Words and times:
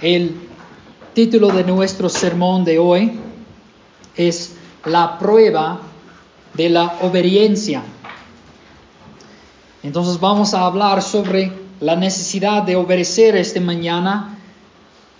El 0.00 0.36
título 1.12 1.48
de 1.48 1.64
nuestro 1.64 2.08
sermón 2.08 2.64
de 2.64 2.78
hoy 2.78 3.18
es 4.14 4.54
La 4.84 5.18
prueba 5.18 5.80
de 6.54 6.68
la 6.68 6.98
obediencia. 7.02 7.82
Entonces 9.82 10.20
vamos 10.20 10.54
a 10.54 10.66
hablar 10.66 11.02
sobre 11.02 11.52
la 11.80 11.96
necesidad 11.96 12.62
de 12.62 12.76
obedecer 12.76 13.34
esta 13.34 13.60
mañana 13.60 14.38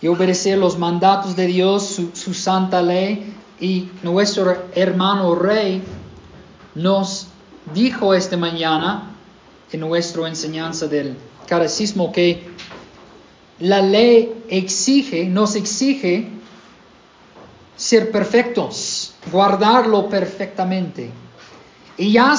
y 0.00 0.06
obedecer 0.06 0.58
los 0.58 0.78
mandatos 0.78 1.34
de 1.34 1.46
Dios, 1.46 2.00
su, 2.12 2.32
santa 2.32 2.80
ley. 2.80 3.34
Y 3.58 3.88
nuestro 4.04 4.66
hermano 4.76 5.34
rey 5.34 5.82
nos 6.76 7.26
dijo 7.74 8.14
esta 8.14 8.36
mañana 8.36 9.10
en 9.72 9.80
nuestra 9.80 10.28
enseñanza 10.28 10.86
del 10.86 11.16
catecismo 11.48 12.12
que 12.12 12.47
la 13.60 13.82
ley 13.82 14.44
exige, 14.48 15.24
nos 15.24 15.56
exige 15.56 16.28
ser 17.76 18.10
perfectos, 18.10 19.14
guardarlo 19.30 20.08
perfectamente. 20.08 21.10
Y 21.96 22.12
ya, 22.12 22.34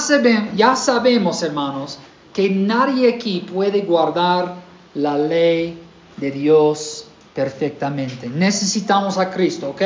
ya 0.55 0.75
sabemos, 0.75 1.43
hermanos, 1.43 1.99
que 2.33 2.49
nadie 2.49 3.15
aquí 3.15 3.45
puede 3.51 3.81
guardar 3.81 4.55
la 4.93 5.17
ley 5.17 5.77
de 6.17 6.31
Dios 6.31 7.05
perfectamente. 7.33 8.29
Necesitamos 8.29 9.17
a 9.17 9.29
Cristo, 9.29 9.69
¿ok? 9.69 9.81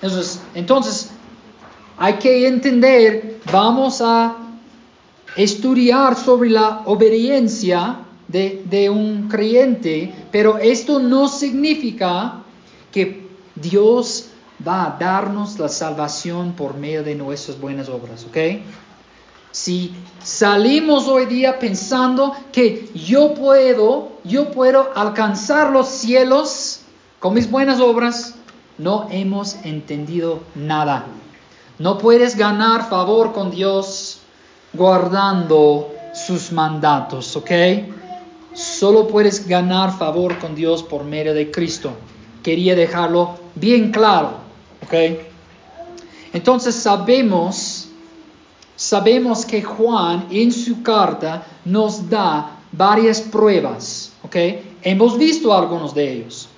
Entonces, 0.00 0.40
entonces 0.54 1.10
hay 1.96 2.14
que 2.14 2.46
entender, 2.46 3.40
vamos 3.50 4.00
a 4.00 4.36
estudiar 5.36 6.16
sobre 6.16 6.50
la 6.50 6.82
obediencia 6.86 7.96
de, 8.28 8.90
un 8.90 9.28
creyente, 9.28 10.14
pero 10.30 10.58
esto 10.58 11.00
no 11.00 11.28
significa 11.28 12.42
que 12.92 13.26
Dios 13.54 14.30
va 14.66 14.86
a 14.86 14.98
darnos 14.98 15.58
la 15.58 15.68
salvación 15.68 16.52
por 16.52 16.76
medio 16.76 17.02
de 17.02 17.14
nuestras 17.14 17.58
buenas 17.60 17.88
obras, 17.88 18.24
¿ok? 18.24 18.36
Si 19.50 19.94
salimos 20.22 21.08
hoy 21.08 21.26
día 21.26 21.58
pensando 21.58 22.34
que 22.52 22.90
yo 22.94 23.34
puedo, 23.34 24.12
yo 24.24 24.50
puedo 24.50 24.90
alcanzar 24.94 25.70
los 25.70 25.88
cielos 25.88 26.80
con 27.18 27.34
mis 27.34 27.50
buenas 27.50 27.80
obras, 27.80 28.34
no 28.76 29.08
hemos 29.10 29.56
entendido 29.64 30.40
nada. 30.54 31.06
No 31.78 31.98
puedes 31.98 32.36
ganar 32.36 32.88
favor 32.88 33.32
con 33.32 33.50
Dios 33.50 34.20
guardando 34.72 35.92
sus 36.14 36.52
mandatos, 36.52 37.34
¿ok? 37.36 37.50
Solo 38.54 39.06
puedes 39.06 39.46
ganar 39.46 39.96
favor 39.96 40.38
con 40.38 40.54
Dios 40.54 40.82
por 40.82 41.04
medio 41.04 41.34
de 41.34 41.50
Cristo. 41.50 41.92
Quería 42.42 42.74
dejarlo 42.74 43.36
bien 43.54 43.90
claro. 43.90 44.32
¿Ok? 44.84 44.94
Entonces 46.32 46.74
sabemos, 46.74 47.88
sabemos 48.76 49.44
que 49.44 49.62
Juan 49.62 50.26
en 50.30 50.52
su 50.52 50.82
carta 50.82 51.46
nos 51.64 52.08
da 52.08 52.58
varias 52.72 53.20
pruebas. 53.20 54.12
¿Ok? 54.22 54.36
Hemos 54.82 55.18
visto 55.18 55.52
algunos 55.52 55.94
de 55.94 56.12
ellos. 56.12 56.48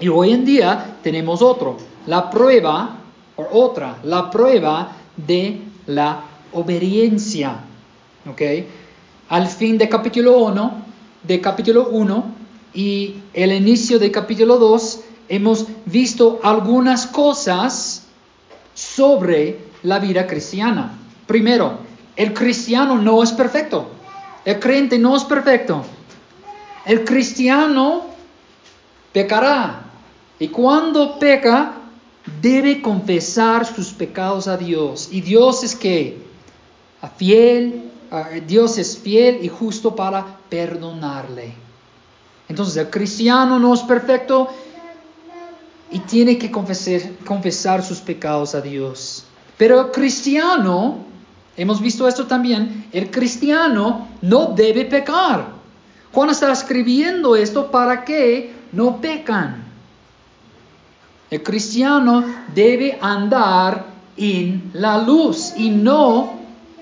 Y 0.00 0.08
hoy 0.08 0.32
en 0.32 0.44
día 0.44 0.96
tenemos 1.02 1.42
otro. 1.42 1.76
La 2.06 2.30
prueba, 2.30 2.96
o 3.36 3.46
otra, 3.64 3.98
la 4.02 4.30
prueba 4.30 4.92
de 5.16 5.60
la 5.86 6.22
obediencia. 6.52 7.56
¿Ok? 8.30 8.42
Al 9.28 9.46
fin 9.46 9.78
de 9.78 9.88
capítulo 9.88 10.38
1 10.38 10.91
de 11.22 11.40
capítulo 11.40 11.88
1 11.88 12.24
y 12.74 13.16
el 13.32 13.52
inicio 13.52 13.98
de 13.98 14.10
capítulo 14.10 14.58
2 14.58 15.00
hemos 15.28 15.66
visto 15.86 16.40
algunas 16.42 17.06
cosas 17.06 18.04
sobre 18.74 19.58
la 19.82 19.98
vida 19.98 20.26
cristiana. 20.26 20.98
Primero, 21.26 21.78
el 22.16 22.34
cristiano 22.34 22.96
no 22.96 23.22
es 23.22 23.32
perfecto. 23.32 23.88
El 24.44 24.58
creyente 24.58 24.98
no 24.98 25.16
es 25.16 25.24
perfecto. 25.24 25.84
El 26.84 27.04
cristiano 27.04 28.06
pecará. 29.12 29.84
Y 30.38 30.48
cuando 30.48 31.18
peca, 31.18 31.74
debe 32.40 32.82
confesar 32.82 33.64
sus 33.64 33.92
pecados 33.92 34.48
a 34.48 34.56
Dios. 34.56 35.08
Y 35.12 35.20
Dios 35.20 35.62
es 35.62 35.76
que 35.76 36.18
fiel, 37.16 37.91
Dios 38.46 38.76
es 38.78 38.98
fiel 38.98 39.42
y 39.42 39.48
justo 39.48 39.96
para 39.96 40.38
perdonarle. 40.48 41.54
Entonces 42.48 42.76
el 42.76 42.90
cristiano 42.90 43.58
no 43.58 43.72
es 43.72 43.80
perfecto 43.80 44.48
y 45.90 45.98
tiene 46.00 46.36
que 46.36 46.50
confesar, 46.50 47.00
confesar 47.24 47.82
sus 47.82 48.00
pecados 48.00 48.54
a 48.54 48.60
Dios. 48.60 49.24
Pero 49.56 49.80
el 49.80 49.90
cristiano, 49.90 50.98
hemos 51.56 51.80
visto 51.80 52.06
esto 52.06 52.26
también, 52.26 52.86
el 52.92 53.10
cristiano 53.10 54.08
no 54.20 54.46
debe 54.46 54.84
pecar. 54.84 55.46
Juan 56.12 56.28
está 56.28 56.52
escribiendo 56.52 57.34
esto 57.34 57.70
para 57.70 58.04
que 58.04 58.52
no 58.72 59.00
pecan. 59.00 59.64
El 61.30 61.42
cristiano 61.42 62.24
debe 62.54 62.98
andar 63.00 63.86
en 64.18 64.70
la 64.74 64.98
luz 64.98 65.54
y 65.56 65.70
no 65.70 66.34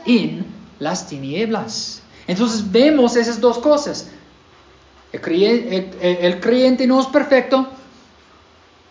en 0.04 0.49
las 0.80 1.06
tinieblas. 1.06 2.02
Entonces 2.26 2.72
vemos 2.72 3.14
esas 3.14 3.40
dos 3.40 3.58
cosas. 3.58 4.08
El 5.12 5.20
creyente, 6.40 6.86
no 6.86 7.00
es 7.00 7.06
perfecto, 7.06 7.68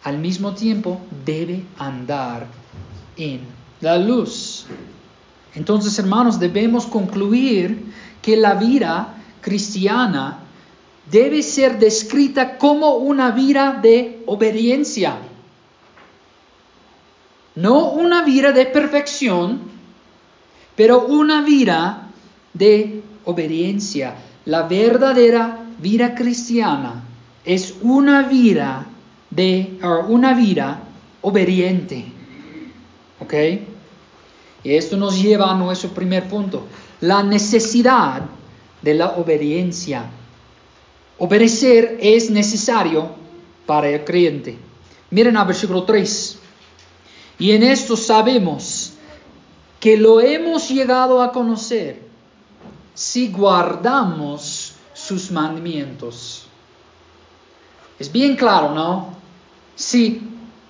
al 0.04 0.18
mismo 0.18 0.54
tiempo 0.54 1.00
debe 1.26 1.66
andar 1.78 2.48
en 3.18 3.42
la 3.82 3.98
luz. 3.98 4.66
Entonces, 5.56 5.98
hermanos, 6.00 6.40
debemos 6.40 6.86
concluir 6.86 7.92
que 8.22 8.38
la 8.38 8.54
vida 8.54 9.16
cristiana 9.42 10.40
debe 11.10 11.42
ser 11.42 11.80
descrita 11.80 12.58
como 12.58 12.96
una 12.96 13.32
vida 13.32 13.80
de 13.82 14.22
obediencia. 14.26 15.18
No 17.56 17.92
una 17.92 18.24
vida 18.24 18.52
de 18.52 18.66
perfección, 18.66 19.69
pero 20.80 21.08
una 21.08 21.42
vida 21.42 22.10
de 22.54 23.02
obediencia. 23.26 24.16
La 24.46 24.64
verdadera 24.64 25.66
vida 25.78 26.16
cristiana 26.16 27.04
es 27.44 27.76
una 27.82 28.22
vida 28.30 28.86
de 29.30 29.78
una 30.08 30.34
vida 30.34 30.82
obediente. 31.22 32.06
¿Ok? 33.20 33.34
Y 34.64 34.74
esto 34.74 34.96
nos 34.96 35.22
lleva 35.22 35.52
a 35.52 35.58
nuestro 35.58 35.90
primer 35.90 36.30
punto, 36.30 36.66
la 37.02 37.24
necesidad 37.24 38.22
de 38.82 38.94
la 38.94 39.18
obediencia. 39.18 40.06
Obedecer 41.18 41.98
es 42.00 42.30
necesario 42.30 43.10
para 43.66 43.90
el 43.90 44.06
creyente. 44.06 44.58
Miren 45.12 45.36
al 45.36 45.48
versículo 45.48 45.84
3. 45.84 46.40
Y 47.40 47.52
en 47.52 47.64
esto 47.64 47.98
sabemos 47.98 48.64
que 49.80 49.98
lo 49.98 50.20
hemos 50.20 50.70
llegado 50.70 51.22
a 51.22 51.32
conocer 51.32 52.02
si 52.94 53.30
guardamos 53.30 54.74
sus 54.94 55.32
mandamientos. 55.32 56.46
Es 57.98 58.12
bien 58.12 58.36
claro, 58.36 58.74
¿no? 58.74 59.14
Si 59.76 60.22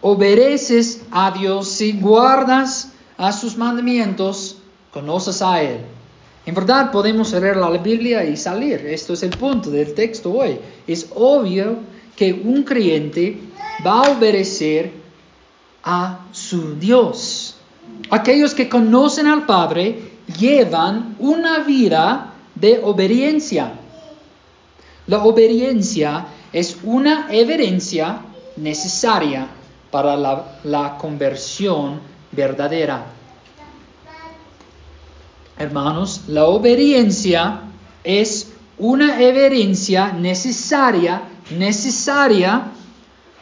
obedeces 0.01 1.01
a 1.11 1.31
Dios, 1.31 1.67
si 1.67 1.93
guardas 1.99 2.93
a 3.17 3.31
sus 3.31 3.57
mandamientos, 3.57 4.57
conoces 4.93 5.41
a 5.41 5.61
Él. 5.61 5.79
En 6.45 6.55
verdad 6.55 6.91
podemos 6.91 7.31
leer 7.33 7.57
la 7.57 7.69
Biblia 7.69 8.23
y 8.23 8.37
salir. 8.37 8.85
Esto 8.87 9.13
es 9.13 9.23
el 9.23 9.31
punto 9.31 9.69
del 9.69 9.93
texto 9.93 10.31
hoy. 10.31 10.59
Es 10.87 11.07
obvio 11.15 11.77
que 12.15 12.33
un 12.33 12.63
creyente 12.63 13.39
va 13.85 14.05
a 14.05 14.11
obedecer 14.11 14.91
a 15.83 16.25
su 16.31 16.75
Dios. 16.75 17.38
Aquellos 18.09 18.53
que 18.53 18.69
conocen 18.69 19.27
al 19.27 19.45
Padre 19.45 20.11
llevan 20.37 21.15
una 21.19 21.59
vida 21.59 22.33
de 22.55 22.79
obediencia. 22.83 23.73
La 25.07 25.23
obediencia 25.23 26.25
es 26.51 26.77
una 26.83 27.27
evidencia 27.31 28.21
necesaria 28.57 29.47
para 29.91 30.15
la, 30.15 30.97
conversión 30.99 31.99
verdadera. 32.31 33.05
Hermanos, 35.57 36.23
la 36.27 36.45
obediencia 36.45 37.61
es 38.03 38.53
una 38.77 39.19
evidencia 39.21 40.13
necesaria, 40.13 41.21
necesaria 41.57 42.71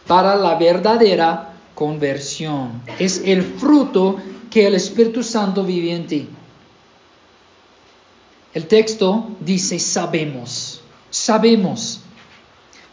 para 0.07 0.35
la 0.35 0.55
verdadera 0.55 1.53
conversión. 1.75 2.81
Es 2.97 3.21
el 3.23 3.43
fruto 3.43 4.17
que 4.49 4.67
el 4.67 4.75
Espíritu 4.75 5.23
Santo 5.23 5.63
vive 5.63 5.93
en 5.93 6.07
ti. 6.07 6.27
El 8.53 8.67
texto 8.67 9.29
dice 9.39 9.77
sabemos, 9.79 10.81
sabemos. 11.09 12.01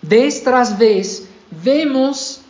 Vez 0.02 0.42
tras 0.44 0.76
vez 0.76 1.28
vemos 1.62 2.40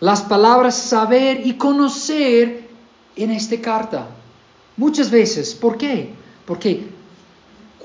las 0.00 0.22
palabras 0.22 0.76
saber 0.76 1.46
y 1.46 1.54
conocer 1.54 2.68
en 3.16 3.30
esta 3.30 3.58
carta. 3.60 4.08
Muchas 4.76 5.10
veces. 5.10 5.54
¿Por 5.54 5.78
qué? 5.78 6.12
Porque 6.44 6.86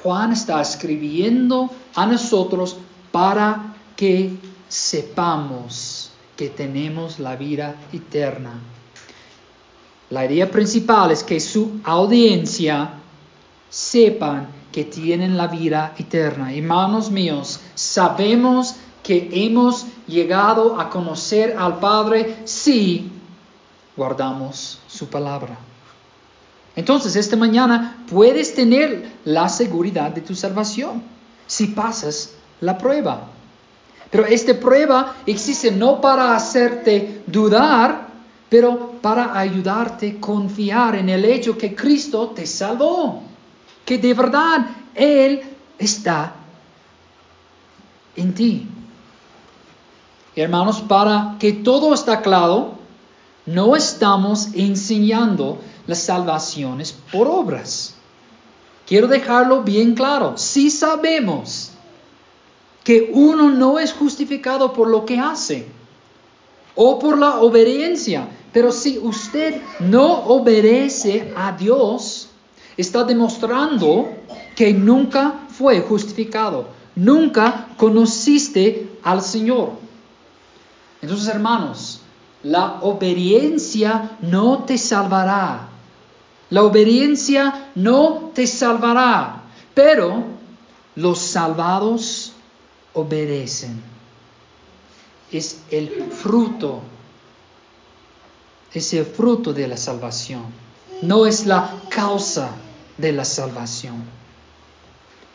Juan 0.01 0.33
está 0.33 0.61
escribiendo 0.61 1.69
a 1.95 2.05
nosotros 2.05 2.77
para 3.11 3.75
que 3.95 4.31
sepamos 4.67 6.11
que 6.35 6.49
tenemos 6.49 7.19
la 7.19 7.35
vida 7.35 7.75
eterna. 7.93 8.59
La 10.09 10.25
idea 10.25 10.49
principal 10.49 11.11
es 11.11 11.23
que 11.23 11.39
su 11.39 11.79
audiencia 11.83 12.93
sepan 13.69 14.47
que 14.71 14.83
tienen 14.83 15.37
la 15.37 15.47
vida 15.47 15.93
eterna. 15.97 16.53
Hermanos 16.53 17.11
míos, 17.11 17.59
sabemos 17.75 18.75
que 19.03 19.29
hemos 19.31 19.85
llegado 20.07 20.79
a 20.79 20.89
conocer 20.89 21.55
al 21.57 21.79
Padre 21.79 22.37
si 22.45 23.11
guardamos 23.95 24.79
su 24.87 25.07
palabra. 25.07 25.57
Entonces, 26.75 27.15
esta 27.15 27.35
mañana 27.35 28.03
puedes 28.09 28.55
tener 28.55 29.11
la 29.25 29.49
seguridad 29.49 30.11
de 30.11 30.21
tu 30.21 30.35
salvación 30.35 31.03
si 31.45 31.67
pasas 31.67 32.33
la 32.61 32.77
prueba. 32.77 33.27
Pero 34.11 34.25
esta 34.25 34.53
prueba 34.59 35.15
existe 35.25 35.71
no 35.71 36.01
para 36.01 36.35
hacerte 36.35 37.23
dudar, 37.27 38.08
pero 38.49 38.93
para 39.01 39.37
ayudarte 39.37 40.17
a 40.17 40.21
confiar 40.21 40.95
en 40.95 41.09
el 41.09 41.23
hecho 41.23 41.57
que 41.57 41.75
Cristo 41.75 42.29
te 42.29 42.45
salvó, 42.47 43.21
que 43.85 43.97
de 43.97 44.13
verdad 44.13 44.65
Él 44.95 45.41
está 45.77 46.33
en 48.15 48.33
ti. 48.33 48.67
Hermanos, 50.35 50.81
para 50.81 51.35
que 51.39 51.51
todo 51.53 51.93
está 51.93 52.21
claro, 52.21 52.75
no 53.45 53.75
estamos 53.75 54.49
enseñando 54.53 55.59
las 55.87 55.99
salvaciones 55.99 56.93
por 57.11 57.27
obras. 57.27 57.95
Quiero 58.85 59.07
dejarlo 59.07 59.63
bien 59.63 59.93
claro. 59.95 60.37
Si 60.37 60.71
sabemos 60.71 61.71
que 62.83 63.11
uno 63.13 63.49
no 63.49 63.79
es 63.79 63.93
justificado 63.93 64.73
por 64.73 64.87
lo 64.87 65.05
que 65.05 65.19
hace 65.19 65.67
o 66.75 66.97
por 66.97 67.17
la 67.17 67.41
obediencia, 67.41 68.27
pero 68.51 68.71
si 68.71 68.97
usted 68.97 69.61
no 69.79 70.25
obedece 70.25 71.33
a 71.35 71.51
Dios, 71.51 72.29
está 72.77 73.03
demostrando 73.03 74.09
que 74.55 74.73
nunca 74.73 75.41
fue 75.49 75.81
justificado, 75.81 76.67
nunca 76.95 77.67
conociste 77.77 78.89
al 79.03 79.21
Señor. 79.21 79.71
Entonces, 81.01 81.27
hermanos, 81.27 82.01
la 82.43 82.79
obediencia 82.81 84.17
no 84.21 84.63
te 84.63 84.77
salvará. 84.77 85.67
La 86.49 86.63
obediencia 86.63 87.69
no 87.75 88.31
te 88.33 88.47
salvará, 88.47 89.43
pero 89.73 90.23
los 90.95 91.19
salvados 91.19 92.33
obedecen. 92.93 93.81
Es 95.31 95.61
el 95.69 96.11
fruto, 96.11 96.81
es 98.73 98.93
el 98.93 99.05
fruto 99.05 99.53
de 99.53 99.67
la 99.67 99.77
salvación, 99.77 100.43
no 101.01 101.25
es 101.25 101.45
la 101.45 101.73
causa 101.89 102.51
de 102.97 103.11
la 103.11 103.25
salvación. 103.25 104.03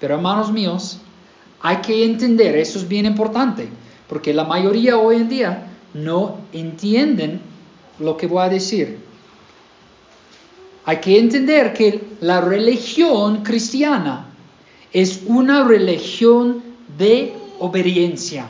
Pero 0.01 0.15
hermanos 0.15 0.53
míos, 0.53 0.99
hay 1.61 1.79
que 1.79 2.05
entender, 2.05 2.57
eso 2.57 2.79
es 2.79 2.87
bien 2.87 3.07
importante, 3.07 3.69
porque 4.09 4.35
la 4.35 4.45
mayoría 4.45 4.99
hoy 4.99 5.17
en 5.17 5.29
día 5.29 5.67
no 5.95 6.39
entienden 6.53 7.41
lo 7.99 8.17
que 8.17 8.27
voy 8.27 8.43
a 8.43 8.49
decir. 8.49 8.99
Hay 10.85 10.99
que 10.99 11.19
entender 11.19 11.73
que 11.73 12.09
la 12.21 12.41
religión 12.41 13.43
cristiana 13.43 14.27
es 14.93 15.23
una 15.27 15.65
religión 15.65 16.63
de 16.99 17.35
obediencia. 17.59 18.47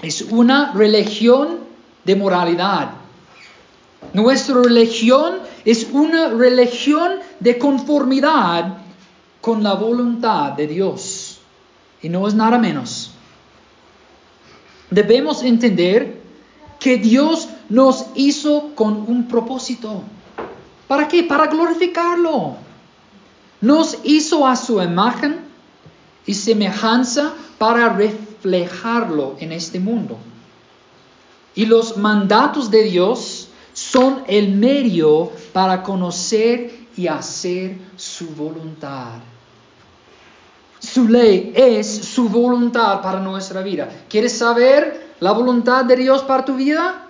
Es 0.00 0.22
una 0.22 0.72
religión 0.72 1.67
de 2.04 2.16
moralidad. 2.16 2.90
Nuestra 4.12 4.62
religión 4.62 5.38
es 5.64 5.88
una 5.92 6.28
religión 6.28 7.12
de 7.40 7.58
conformidad 7.58 8.78
con 9.40 9.62
la 9.62 9.74
voluntad 9.74 10.52
de 10.52 10.66
Dios. 10.66 11.40
Y 12.00 12.08
no 12.08 12.26
es 12.28 12.34
nada 12.34 12.58
menos. 12.58 13.12
Debemos 14.90 15.42
entender 15.42 16.20
que 16.80 16.96
Dios 16.96 17.48
nos 17.68 18.06
hizo 18.14 18.74
con 18.74 19.04
un 19.08 19.28
propósito. 19.28 20.02
¿Para 20.86 21.08
qué? 21.08 21.24
Para 21.24 21.48
glorificarlo. 21.48 22.56
Nos 23.60 23.98
hizo 24.04 24.46
a 24.46 24.56
su 24.56 24.80
imagen 24.80 25.40
y 26.24 26.34
semejanza 26.34 27.34
para 27.58 27.88
reflejarlo 27.88 29.36
en 29.40 29.52
este 29.52 29.80
mundo. 29.80 30.18
Y 31.54 31.66
los 31.66 31.96
mandatos 31.96 32.70
de 32.70 32.84
Dios 32.84 33.48
son 33.72 34.24
el 34.26 34.54
medio 34.54 35.30
para 35.52 35.82
conocer 35.82 36.88
y 36.96 37.06
hacer 37.06 37.78
su 37.96 38.28
voluntad. 38.30 39.20
Su 40.80 41.08
ley 41.08 41.52
es 41.54 41.86
su 41.86 42.28
voluntad 42.28 43.02
para 43.02 43.20
nuestra 43.20 43.62
vida. 43.62 43.88
¿Quieres 44.08 44.36
saber 44.36 45.14
la 45.20 45.32
voluntad 45.32 45.84
de 45.84 45.96
Dios 45.96 46.22
para 46.22 46.44
tu 46.44 46.54
vida? 46.54 47.06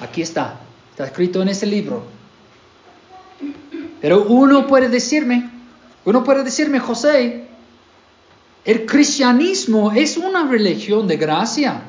Aquí 0.00 0.22
está, 0.22 0.60
está 0.90 1.04
escrito 1.06 1.42
en 1.42 1.48
ese 1.48 1.66
libro. 1.66 2.02
Pero 4.00 4.24
uno 4.24 4.66
puede 4.66 4.88
decirme, 4.88 5.50
uno 6.04 6.24
puede 6.24 6.42
decirme, 6.42 6.80
José, 6.80 7.46
el 8.64 8.86
cristianismo 8.86 9.92
es 9.92 10.16
una 10.16 10.46
religión 10.46 11.06
de 11.06 11.16
gracia, 11.16 11.82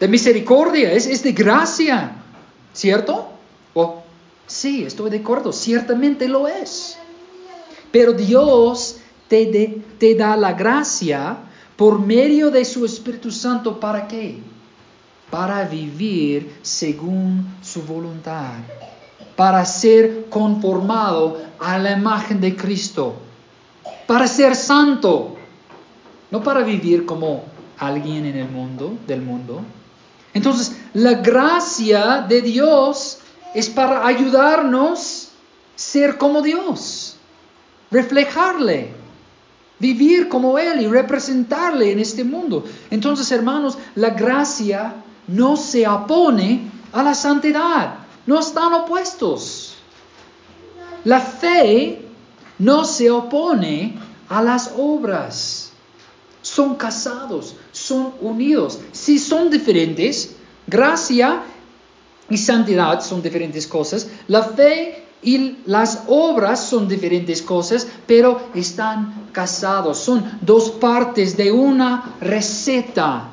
de 0.00 0.08
misericordia, 0.08 0.92
es, 0.92 1.06
es 1.06 1.22
de 1.22 1.32
gracia, 1.32 2.12
¿cierto? 2.72 3.28
Oh, 3.74 4.02
sí, 4.46 4.84
estoy 4.84 5.10
de 5.10 5.18
acuerdo, 5.18 5.52
ciertamente 5.52 6.28
lo 6.28 6.46
es. 6.46 6.96
Pero 7.90 8.12
Dios 8.12 8.98
te, 9.28 9.82
te 9.98 10.14
da 10.14 10.36
la 10.36 10.52
gracia 10.52 11.38
por 11.76 11.98
medio 11.98 12.50
de 12.50 12.64
su 12.64 12.84
Espíritu 12.84 13.30
Santo. 13.30 13.78
¿Para 13.78 14.06
qué? 14.08 14.38
Para 15.30 15.64
vivir 15.64 16.58
según 16.62 17.46
su 17.62 17.82
voluntad. 17.82 18.54
Para 19.36 19.64
ser 19.64 20.26
conformado 20.28 21.40
a 21.60 21.78
la 21.78 21.92
imagen 21.92 22.40
de 22.40 22.56
Cristo. 22.56 23.14
Para 24.06 24.26
ser 24.26 24.56
santo. 24.56 25.36
No 26.30 26.42
para 26.42 26.62
vivir 26.62 27.06
como 27.06 27.44
alguien 27.78 28.26
en 28.26 28.36
el 28.36 28.48
mundo, 28.48 28.98
del 29.06 29.22
mundo. 29.22 29.62
Entonces, 30.38 30.76
la 30.94 31.14
gracia 31.14 32.24
de 32.28 32.40
Dios 32.40 33.18
es 33.54 33.68
para 33.68 34.06
ayudarnos 34.06 35.28
a 35.28 35.78
ser 35.78 36.16
como 36.16 36.42
Dios 36.42 37.18
reflejarle, 37.90 38.92
vivir 39.78 40.28
como 40.28 40.58
Él 40.58 40.80
y 40.80 40.86
representarle 40.86 41.92
en 41.92 42.00
este 42.00 42.24
mundo. 42.24 42.64
Entonces, 42.90 43.30
hermanos, 43.32 43.78
la 43.94 44.10
gracia 44.10 44.94
no 45.26 45.56
se 45.56 45.86
opone 45.86 46.70
a 46.92 47.02
la 47.02 47.14
santidad, 47.14 47.94
no 48.26 48.40
están 48.40 48.72
opuestos. 48.74 49.76
La 51.04 51.20
fe 51.20 52.02
no 52.58 52.84
se 52.84 53.10
opone 53.10 53.98
a 54.28 54.42
las 54.42 54.72
obras. 54.76 55.67
Son 56.42 56.76
casados, 56.76 57.56
son 57.72 58.14
unidos. 58.20 58.78
Si 58.92 59.18
son 59.18 59.50
diferentes, 59.50 60.36
gracia 60.66 61.42
y 62.30 62.36
santidad 62.36 63.00
son 63.00 63.22
diferentes 63.22 63.66
cosas. 63.66 64.08
La 64.28 64.42
fe 64.42 65.04
y 65.22 65.58
las 65.66 66.04
obras 66.06 66.64
son 66.64 66.88
diferentes 66.88 67.42
cosas, 67.42 67.86
pero 68.06 68.40
están 68.54 69.28
casados. 69.32 69.98
Son 69.98 70.38
dos 70.40 70.70
partes 70.70 71.36
de 71.36 71.50
una 71.50 72.16
receta. 72.20 73.30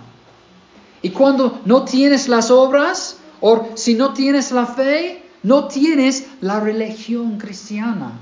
Y 1.02 1.12
cuando 1.12 1.60
no 1.66 1.84
tienes 1.84 2.28
las 2.28 2.50
obras, 2.50 3.18
o 3.40 3.70
si 3.76 3.94
no 3.94 4.14
tienes 4.14 4.52
la 4.52 4.66
fe, 4.66 5.24
no 5.44 5.68
tienes 5.68 6.26
la 6.42 6.60
religión 6.60 7.38
cristiana. 7.38 8.14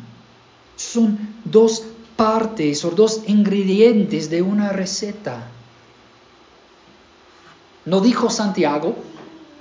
Son 0.75 1.17
dos 1.45 1.83
partes 2.15 2.83
o 2.85 2.91
dos 2.91 3.21
ingredientes 3.27 4.29
de 4.29 4.41
una 4.41 4.69
receta. 4.69 5.47
¿No 7.85 7.99
dijo 7.99 8.29
Santiago? 8.29 8.95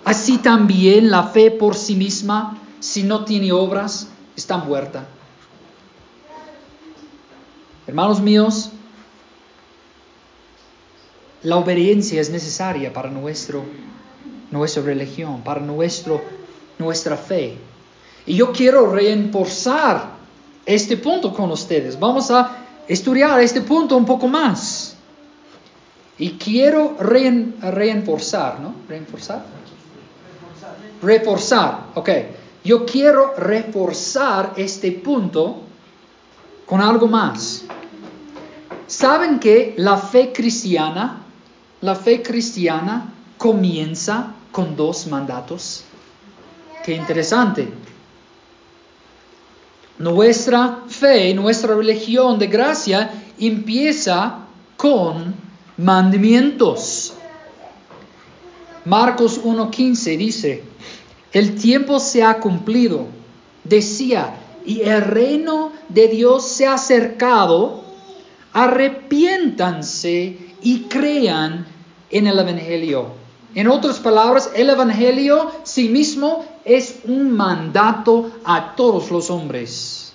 Así 0.05 0.39
también 0.39 1.11
la 1.11 1.25
fe 1.25 1.51
por 1.51 1.75
sí 1.75 1.95
misma 1.97 2.59
si 2.83 3.05
no 3.05 3.25
tiene 3.25 3.53
obras, 3.53 4.09
está 4.35 4.57
muerta. 4.57 5.07
Hermanos 7.87 8.21
míos, 8.21 8.71
la 11.45 11.57
obediencia 11.57 12.21
es 12.21 12.31
necesaria 12.31 12.93
para 12.93 13.09
nuestro, 13.09 13.65
nuestra 14.51 14.83
religión, 14.83 15.43
para 15.43 15.61
nuestro, 15.61 16.21
nuestra 16.79 17.17
fe. 17.17 17.57
Y 18.27 18.37
yo 18.37 18.53
quiero 18.53 18.93
reforzar 18.93 20.12
este 20.65 20.97
punto 20.97 21.33
con 21.33 21.51
ustedes. 21.51 21.99
Vamos 21.99 22.31
a 22.31 22.59
estudiar 22.89 23.41
este 23.41 23.61
punto 23.61 23.97
un 23.97 24.05
poco 24.05 24.29
más. 24.29 24.97
Y 26.19 26.33
quiero 26.33 26.97
reforzar, 26.99 28.61
¿no? 28.61 28.75
Reforzar. 28.89 29.45
Reforzar, 31.03 31.87
ok. 31.95 32.11
Yo 32.65 32.87
quiero 32.87 33.35
reforzar 33.37 34.53
este 34.57 34.93
punto 34.93 35.63
con 36.67 36.81
algo 36.81 37.09
más. 37.09 37.65
¿Saben 38.87 39.41
que 39.41 39.75
la 39.79 39.97
fe 39.97 40.33
cristiana, 40.33 41.23
la 41.81 41.97
fe 41.97 42.23
cristiana 42.23 43.13
comienza 43.37 44.35
con 44.53 44.77
dos 44.77 45.07
mandatos? 45.09 45.85
Qué 46.85 46.95
interesante. 46.95 47.69
Nuestra 49.99 50.85
fe, 50.89 51.35
nuestra 51.35 51.75
religión 51.75 52.39
de 52.39 52.47
gracia 52.47 53.11
empieza 53.39 54.47
con 54.77 55.35
mandamientos. 55.77 57.15
Marcos 58.85 59.43
1.15 59.45 60.17
dice, 60.17 60.65
el 61.33 61.55
tiempo 61.55 62.01
se 62.01 62.23
ha 62.23 62.41
cumplido, 62.41 63.07
decía, 63.65 64.35
y 64.65 64.81
el 64.83 65.03
reino 65.03 65.73
de 65.89 66.09
Dios 66.09 66.49
se 66.49 66.67
ha 66.67 66.75
acercado, 66.75 67.85
arrepiéntanse 68.53 70.37
y 70.63 70.81
crean 70.83 71.67
en 72.11 72.27
el 72.27 72.39
Evangelio. 72.39 73.22
En 73.55 73.69
otras 73.69 73.99
palabras, 73.99 74.51
el 74.55 74.71
Evangelio 74.71 75.51
sí 75.63 75.89
mismo 75.89 76.45
es 76.65 77.01
un 77.05 77.33
mandato 77.33 78.31
a 78.45 78.75
todos 78.75 79.11
los 79.11 79.31
hombres. 79.31 80.13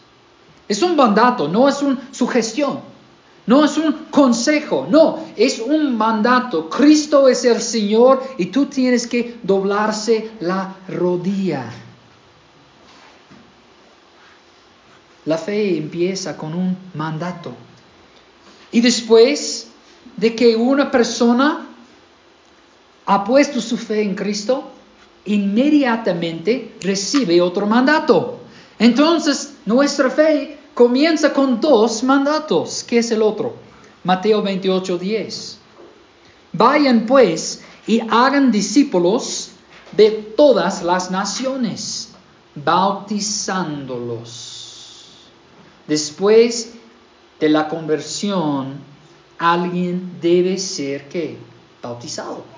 Es 0.67 0.82
un 0.82 0.96
mandato, 0.96 1.48
no 1.48 1.70
es 1.70 1.82
una 1.82 2.10
sugestión, 2.12 2.79
no 3.46 3.63
es 3.63 3.77
un 3.77 3.94
consejo, 4.10 4.88
no, 4.89 5.20
es 5.36 5.60
un 5.60 5.96
mandato. 5.96 6.70
Cristo 6.70 7.27
es 7.27 7.46
el 7.46 7.62
Señor 7.62 8.24
y 8.38 8.48
tú 8.48 8.65
tienes 8.65 9.06
que 9.08 9.38
doblarse 9.44 10.32
la 10.39 10.75
rodilla. 10.88 11.70
La 15.25 15.38
fe 15.38 15.77
empieza 15.77 16.36
con 16.36 16.53
un 16.53 16.75
mandato. 16.96 17.53
Y 18.72 18.82
después 18.82 19.67
de 20.15 20.36
que 20.36 20.56
una 20.56 20.89
persona 20.89 21.67
ha 23.08 23.24
puesto 23.24 23.60
su 23.62 23.78
fe 23.78 24.02
en 24.02 24.16
Cristo, 24.16 24.66
inmediatamente 25.26 26.76
recibe 26.82 27.42
otro 27.42 27.66
mandato. 27.66 28.42
Entonces, 28.78 29.54
nuestra 29.66 30.10
fe 30.10 30.60
comienza 30.74 31.32
con 31.34 31.62
dos 31.62 32.04
mandatos. 32.04 32.84
¿Qué 32.84 32.98
es 32.98 33.10
el 33.12 33.22
otro? 33.22 33.56
Mateo 34.04 34.42
28, 34.42 34.98
10. 34.98 35.58
Vayan 36.52 37.06
pues 37.06 37.62
y 37.88 38.02
hagan 38.10 38.52
discípulos 38.52 39.52
de 39.94 40.12
todas 40.12 40.84
las 40.84 41.10
naciones, 41.10 42.10
bautizándolos. 42.56 45.30
Después 45.88 46.74
de 47.40 47.48
la 47.48 47.70
conversión, 47.70 48.82
alguien 49.38 50.20
debe 50.22 50.58
ser 50.58 51.08
¿qué? 51.08 51.38
bautizado. 51.82 52.57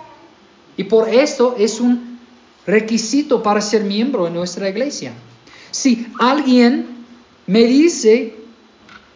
Y 0.79 0.85
por 0.85 1.09
esto 1.09 1.57
es 1.59 1.81
un 1.81 2.17
requisito 2.65 3.43
para 3.43 3.59
ser 3.59 3.83
miembro 3.83 4.27
en 4.27 4.33
nuestra 4.33 4.69
iglesia. 4.69 5.11
Si 5.71 6.07
alguien 6.17 7.03
me 7.47 7.65
dice, 7.65 8.33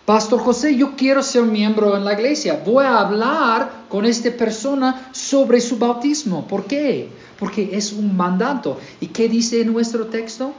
Pastor 0.06 0.42
José, 0.42 0.76
yo 0.76 0.98
quiero 0.98 1.24
ser 1.24 1.44
miembro 1.44 1.96
en 1.96 2.04
la 2.04 2.12
iglesia, 2.12 2.62
voy 2.66 2.84
a 2.84 3.00
hablar 3.00 3.86
con 3.88 4.04
esta 4.04 4.30
persona 4.32 5.08
sobre 5.14 5.62
su 5.62 5.78
bautismo. 5.78 6.46
¿Por 6.46 6.66
qué? 6.66 7.08
Porque 7.40 7.70
es 7.72 7.94
un 7.94 8.18
mandato. 8.18 8.78
¿Y 9.00 9.08
qué 9.08 9.30
dice 9.30 9.64
nuestro 9.64 10.08
texto? 10.08 10.52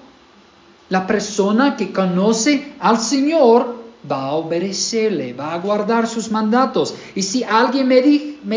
La 0.88 1.06
persona 1.06 1.76
que 1.76 1.92
conoce 1.92 2.72
al 2.80 2.98
Señor 2.98 3.76
va 4.10 4.28
a 4.28 4.32
obedecerle, 4.32 5.34
va 5.34 5.52
a 5.52 5.58
guardar 5.58 6.08
sus 6.08 6.30
mandatos. 6.30 6.94
Y 7.14 7.20
si 7.20 7.44
alguien 7.44 7.88
me, 7.88 8.00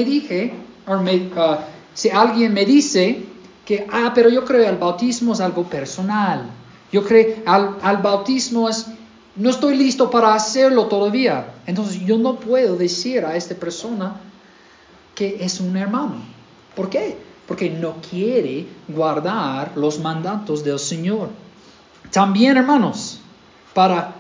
dije, 0.06 0.54
o 0.88 0.98
me, 1.02 1.16
uh, 1.16 1.58
si 1.98 2.12
alguien 2.12 2.54
me 2.54 2.64
dice 2.64 3.26
que, 3.66 3.88
ah, 3.92 4.12
pero 4.14 4.30
yo 4.30 4.46
creo 4.46 4.62
que 4.62 4.70
el 4.70 4.78
bautismo 4.78 5.34
es 5.34 5.40
algo 5.40 5.64
personal, 5.64 6.44
yo 6.92 7.04
creo 7.04 7.38
al, 7.48 7.78
al 7.82 7.98
bautismo 7.98 8.70
es, 8.70 8.86
no 9.36 9.50
estoy 9.50 9.76
listo 9.76 10.08
para 10.08 10.36
hacerlo 10.36 10.86
todavía, 10.86 11.56
entonces 11.66 12.00
yo 12.06 12.20
no 12.20 12.36
puedo 12.36 12.76
decir 12.76 13.26
a 13.26 13.36
esta 13.36 13.56
persona 13.56 14.22
que 15.16 15.44
es 15.44 15.60
un 15.60 15.76
hermano. 15.76 16.18
¿Por 16.76 16.88
qué? 16.88 17.18
Porque 17.48 17.68
no 17.72 17.96
quiere 18.08 18.68
guardar 18.88 19.72
los 19.76 19.98
mandatos 19.98 20.64
del 20.64 20.78
Señor. 20.78 21.30
También, 22.12 22.58
hermanos, 22.58 23.20
para 23.74 24.14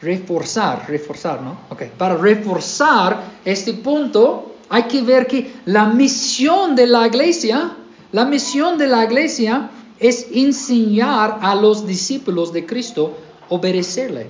reforzar, 0.00 0.86
reforzar, 0.88 1.40
¿no? 1.40 1.56
Ok, 1.70 1.84
para 1.96 2.16
reforzar 2.16 3.22
este 3.44 3.74
punto, 3.74 4.51
hay 4.72 4.84
que 4.84 5.02
ver 5.02 5.26
que 5.26 5.54
la 5.66 5.84
misión 5.84 6.74
de 6.74 6.86
la 6.86 7.06
iglesia, 7.06 7.76
la 8.10 8.24
misión 8.24 8.78
de 8.78 8.86
la 8.86 9.04
iglesia 9.04 9.68
es 9.98 10.28
enseñar 10.32 11.40
a 11.42 11.54
los 11.54 11.86
discípulos 11.86 12.54
de 12.54 12.64
Cristo 12.64 13.18
obedecerle. 13.50 14.28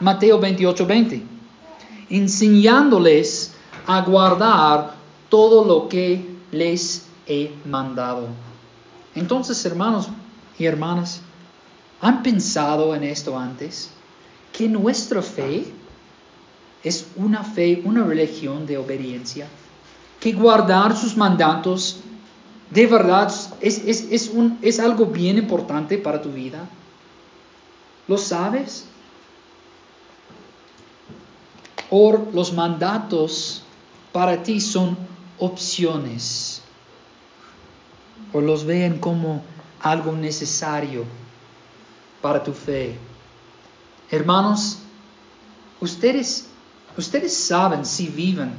Mateo 0.00 0.38
28, 0.38 0.86
20. 0.86 1.22
Enseñándoles 2.10 3.54
a 3.86 4.02
guardar 4.02 4.96
todo 5.30 5.64
lo 5.64 5.88
que 5.88 6.22
les 6.52 7.06
he 7.26 7.50
mandado. 7.64 8.28
Entonces, 9.14 9.64
hermanos 9.64 10.10
y 10.58 10.66
hermanas, 10.66 11.22
¿han 12.02 12.22
pensado 12.22 12.94
en 12.94 13.02
esto 13.02 13.38
antes? 13.38 13.88
Que 14.52 14.68
nuestra 14.68 15.22
fe 15.22 15.64
es 16.84 17.06
una 17.16 17.42
fe, 17.42 17.80
una 17.84 18.04
religión 18.04 18.66
de 18.66 18.78
obediencia, 18.78 19.48
que 20.20 20.32
guardar 20.32 20.96
sus 20.96 21.16
mandatos 21.16 22.00
de 22.70 22.86
verdad 22.86 23.32
es, 23.60 24.30
un, 24.34 24.58
es 24.60 24.80
algo 24.80 25.06
bien 25.06 25.38
importante 25.38 25.96
para 25.96 26.20
tu 26.20 26.30
vida. 26.30 26.68
¿Lo 28.08 28.18
sabes? 28.18 28.86
O 31.88 32.26
los 32.32 32.52
mandatos 32.52 33.62
para 34.12 34.42
ti 34.42 34.60
son 34.60 34.96
opciones. 35.38 36.62
O 38.32 38.40
los 38.40 38.64
ven 38.64 38.98
como 38.98 39.42
algo 39.80 40.12
necesario 40.12 41.04
para 42.20 42.42
tu 42.42 42.52
fe. 42.52 42.98
Hermanos, 44.10 44.78
ustedes 45.80 46.48
Ustedes 46.96 47.36
saben 47.36 47.84
si 47.84 48.08
viven 48.08 48.52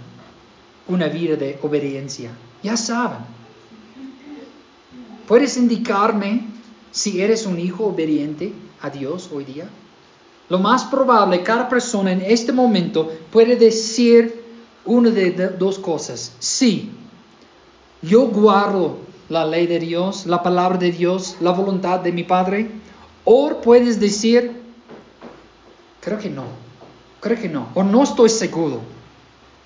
una 0.88 1.08
vida 1.08 1.36
de 1.36 1.58
obediencia. 1.62 2.32
Ya 2.62 2.76
saben. 2.76 3.20
¿Puedes 5.28 5.58
indicarme 5.58 6.46
si 6.92 7.22
eres 7.22 7.46
un 7.46 7.60
hijo 7.60 7.86
obediente 7.86 8.54
a 8.82 8.90
Dios 8.90 9.30
hoy 9.34 9.46
día? 9.46 9.68
Lo 10.50 10.60
más 10.60 10.84
probable, 10.84 11.42
cada 11.42 11.68
persona 11.68 12.12
en 12.12 12.22
este 12.22 12.52
momento 12.52 13.12
puede 13.32 13.56
decir 13.56 14.44
una 14.86 15.10
de 15.10 15.32
dos 15.32 15.80
cosas. 15.80 16.34
Sí, 16.40 16.92
yo 18.02 18.28
guardo 18.28 19.00
la 19.30 19.46
ley 19.46 19.66
de 19.66 19.80
Dios, 19.80 20.28
la 20.28 20.44
palabra 20.44 20.78
de 20.78 20.92
Dios, 20.92 21.38
la 21.42 21.52
voluntad 21.52 22.00
de 22.02 22.12
mi 22.12 22.24
Padre. 22.24 22.70
O 23.24 23.60
puedes 23.62 24.00
decir, 24.00 24.62
creo 26.02 26.20
que 26.20 26.30
no. 26.30 26.65
Creo 27.26 27.42
que 27.42 27.50
no. 27.50 27.70
O 27.74 27.82
no 27.82 28.04
estoy 28.04 28.30
seguro. 28.30 28.82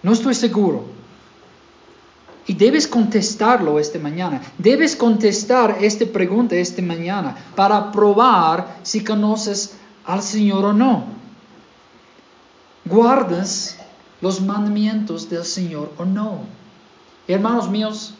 No 0.01 0.13
estoy 0.13 0.33
seguro. 0.33 0.85
Y 2.47 2.53
debes 2.53 2.87
contestarlo 2.87 3.77
esta 3.79 3.99
mañana. 3.99 4.41
Debes 4.57 4.95
contestar 4.95 5.77
esta 5.81 6.05
pregunta 6.05 6.55
esta 6.55 6.81
mañana 6.81 7.35
para 7.57 7.91
probar 7.91 8.77
si 8.81 9.03
conoces 9.03 9.75
al 10.05 10.21
Señor 10.21 10.63
o 10.63 10.71
no. 10.71 11.03
¿Guardas 12.85 13.75
los 14.21 14.39
mandamientos 14.39 15.29
del 15.29 15.43
Señor 15.43 15.91
o 15.97 16.05
no? 16.05 16.43
Hermanos 17.27 17.69
míos, 17.69 18.13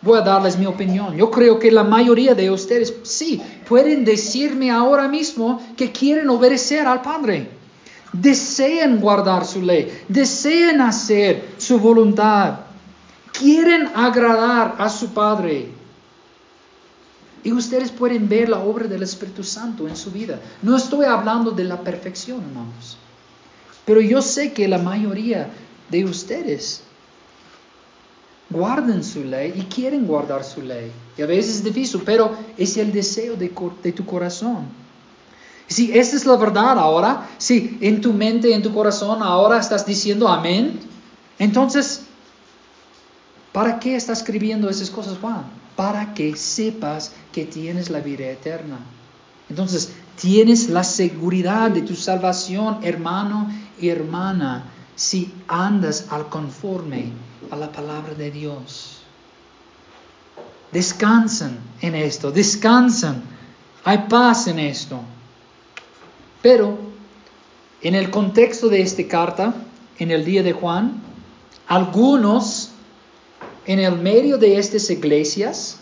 voy 0.00 0.16
a 0.16 0.22
darles 0.22 0.56
mi 0.56 0.66
opinión. 0.66 1.16
Yo 1.16 1.28
creo 1.32 1.58
que 1.58 1.72
la 1.72 1.82
mayoría 1.82 2.36
de 2.36 2.52
ustedes 2.52 2.94
sí 3.02 3.42
pueden 3.68 4.04
decirme 4.04 4.70
ahora 4.70 5.08
mismo 5.08 5.60
que 5.76 5.90
quieren 5.90 6.30
obedecer 6.30 6.86
al 6.86 7.02
Padre 7.02 7.57
desean 8.12 9.00
guardar 9.00 9.44
su 9.44 9.62
ley, 9.62 10.04
desean 10.08 10.80
hacer 10.80 11.54
su 11.58 11.78
voluntad. 11.78 12.60
quieren 13.32 13.88
agradar 13.94 14.76
a 14.78 14.88
su 14.88 15.08
Padre. 15.10 15.68
Y 17.44 17.52
ustedes 17.52 17.92
pueden 17.92 18.28
ver 18.28 18.48
la 18.48 18.58
obra 18.58 18.88
del 18.88 19.02
Espíritu 19.04 19.44
Santo 19.44 19.86
en 19.86 19.96
su 19.96 20.10
vida. 20.10 20.40
No 20.60 20.76
estoy 20.76 21.04
hablando 21.04 21.52
de 21.52 21.64
la 21.64 21.80
perfección, 21.80 22.42
hermanos. 22.42 22.96
Pero 23.84 24.00
yo 24.00 24.20
sé 24.20 24.52
que 24.52 24.66
la 24.66 24.78
mayoría 24.78 25.48
de 25.88 26.04
ustedes 26.04 26.82
guardan 28.50 29.04
su 29.04 29.24
ley 29.24 29.52
y 29.56 29.62
quieren 29.62 30.06
guardar 30.06 30.44
su 30.44 30.62
ley. 30.62 30.90
Y 31.16 31.22
a 31.22 31.26
veces 31.26 31.56
es 31.56 31.64
difícil, 31.64 32.02
pero 32.04 32.36
es 32.56 32.76
el 32.76 32.92
deseo 32.92 33.36
de, 33.36 33.48
tu 33.92 34.04
corazón. 34.04 34.66
Si 35.68 35.96
esta 35.96 36.16
es 36.16 36.24
la 36.24 36.36
verdad 36.36 36.78
ahora, 36.78 37.28
si 37.36 37.78
en 37.80 38.00
tu 38.00 38.12
mente, 38.12 38.54
en 38.54 38.62
tu 38.62 38.72
corazón 38.72 39.22
ahora 39.22 39.60
estás 39.60 39.84
diciendo 39.84 40.26
amén, 40.28 40.80
entonces, 41.38 42.02
¿para 43.52 43.78
qué 43.78 43.94
estás 43.94 44.18
escribiendo 44.18 44.68
esas 44.70 44.90
cosas, 44.90 45.18
Juan? 45.18 45.44
Para 45.76 46.14
que 46.14 46.34
sepas 46.36 47.12
que 47.32 47.44
tienes 47.44 47.90
la 47.90 48.00
vida 48.00 48.26
eterna. 48.26 48.78
Entonces, 49.50 49.92
tienes 50.20 50.68
la 50.68 50.84
seguridad 50.84 51.70
de 51.70 51.82
tu 51.82 51.94
salvación, 51.94 52.78
hermano 52.82 53.50
y 53.80 53.88
hermana, 53.88 54.64
si 54.96 55.32
andas 55.46 56.06
al 56.10 56.28
conforme 56.28 57.12
a 57.50 57.56
la 57.56 57.70
palabra 57.70 58.14
de 58.14 58.30
Dios. 58.30 59.02
Descansan 60.72 61.58
en 61.80 61.94
esto, 61.94 62.32
descansan. 62.32 63.22
Hay 63.84 64.06
paz 64.08 64.48
en 64.48 64.58
esto. 64.58 65.00
Pero 66.42 66.78
en 67.82 67.94
el 67.94 68.10
contexto 68.10 68.68
de 68.68 68.82
esta 68.82 69.06
carta, 69.06 69.54
en 69.98 70.10
el 70.10 70.24
día 70.24 70.42
de 70.42 70.52
Juan, 70.52 71.02
algunos 71.66 72.70
en 73.66 73.80
el 73.80 73.96
medio 73.96 74.38
de 74.38 74.58
estas 74.58 74.88
iglesias, 74.90 75.78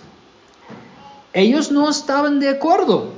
ellos 1.32 1.70
no 1.70 1.88
estaban 1.88 2.40
de 2.40 2.48
acuerdo 2.48 3.12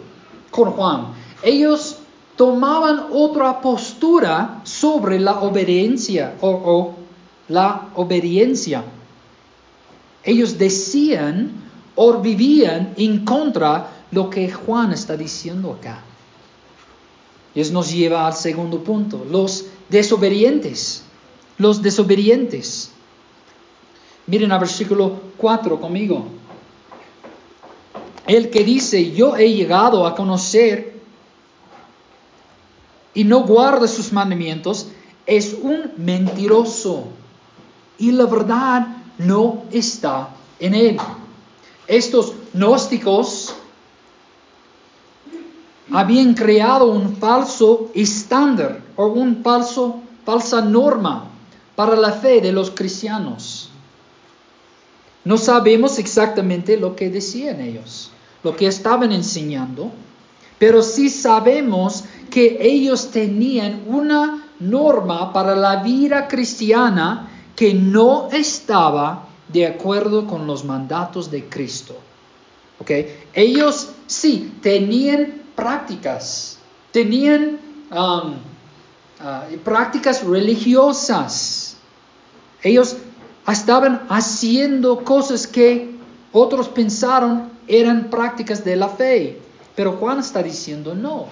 con 0.50 0.73
Juan. 0.73 1.14
Ellos 1.42 1.99
tomaban 2.37 3.07
otra 3.12 3.61
postura 3.61 4.61
sobre 4.64 5.18
la 5.18 5.40
obediencia 5.40 6.35
o, 6.40 6.95
la 7.49 7.88
obediencia. 7.95 8.85
Ellos 10.23 10.59
decían 10.59 11.52
o 11.95 12.18
vivían 12.21 12.95
en 12.97 13.25
contra 13.25 13.88
lo 14.11 14.28
que 14.28 14.50
Juan 14.50 14.92
está 14.92 15.16
diciendo 15.16 15.76
acá. 15.78 16.02
Y 17.55 17.61
eso 17.61 17.73
nos 17.73 17.90
lleva 17.90 18.26
al 18.26 18.35
segundo 18.35 18.83
punto, 18.85 19.26
los 19.31 19.67
desobedientes, 19.88 21.02
los 21.57 21.83
desobedientes. 21.83 22.90
Miren 24.26 24.52
al 24.52 24.61
versículo 24.61 25.21
4 25.38 25.81
conmigo. 25.81 26.26
El 28.26 28.50
que 28.50 28.62
dice, 28.62 29.12
yo 29.12 29.37
he 29.37 29.52
llegado 29.55 30.07
a 30.07 30.14
conocer 30.14 31.00
y 33.14 33.25
no 33.25 33.40
guarda 33.45 33.88
sus 33.88 34.12
mandamientos, 34.12 34.88
es 35.26 35.57
un 35.61 35.93
mentiroso 35.97 37.05
y 37.99 38.12
la 38.12 38.26
verdad 38.26 38.87
no 39.17 39.64
está 39.73 40.28
en 40.61 40.75
él. 40.75 40.99
Estos 41.87 42.35
gnósticos 42.52 43.55
habían 45.92 46.35
creado 46.35 46.90
un 46.90 47.16
falso 47.16 47.90
estándar 47.95 48.80
o 48.97 49.07
un 49.07 49.42
falso, 49.42 50.00
falsa 50.25 50.61
norma 50.61 51.25
para 51.75 51.97
la 51.97 52.12
fe 52.12 52.40
de 52.40 52.52
los 52.52 52.71
cristianos. 52.71 53.71
No 55.25 55.37
sabemos 55.37 55.99
exactamente 55.99 56.76
lo 56.76 56.97
que 56.97 57.10
decían 57.10 57.60
ellos, 57.60 58.10
lo 58.43 58.56
que 58.56 58.67
estaban 58.67 59.12
enseñando, 59.12 59.91
pero 60.58 60.82
sí 60.82 61.10
sabemos 61.10 62.04
que 62.30 62.58
ellos 62.60 63.10
tenían 63.10 63.82
una 63.86 64.45
norma 64.60 65.32
para 65.32 65.54
la 65.54 65.82
vida 65.82 66.28
cristiana 66.28 67.30
que 67.54 67.75
no 67.75 68.28
estaba 68.32 69.28
de 69.49 69.67
acuerdo 69.67 70.26
con 70.26 70.47
los 70.47 70.65
mandatos 70.65 71.30
de 71.30 71.49
Cristo. 71.49 71.97
Ellos 73.34 73.91
sí 74.06 74.52
tenían 74.62 75.43
prácticas, 75.58 76.56
tenían 76.92 77.58
um, 77.90 78.34
uh, 79.18 79.58
prácticas 79.64 80.23
religiosas. 80.23 81.76
Ellos 82.62 82.97
estaban 83.49 84.06
haciendo 84.08 85.02
cosas 85.02 85.49
que 85.49 85.99
otros 86.30 86.68
pensaron 86.68 87.50
eran 87.66 88.08
prácticas 88.08 88.64
de 88.64 88.76
la 88.76 88.88
fe. 88.88 89.40
Pero 89.75 89.94
Juan 89.94 90.21
está 90.21 90.44
diciendo 90.44 90.94
no. 90.94 91.26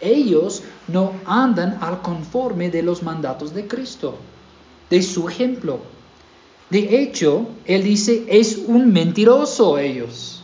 Ellos 0.00 0.64
no 0.88 1.12
andan 1.24 1.78
al 1.80 2.02
conforme 2.02 2.70
de 2.70 2.82
los 2.82 3.04
mandatos 3.04 3.54
de 3.54 3.68
Cristo, 3.68 4.16
de 4.90 5.00
su 5.00 5.28
ejemplo. 5.28 5.78
De 6.70 7.00
hecho, 7.00 7.46
él 7.66 7.84
dice, 7.84 8.24
es 8.26 8.58
un 8.66 8.92
mentiroso 8.92 9.78
ellos. 9.78 10.43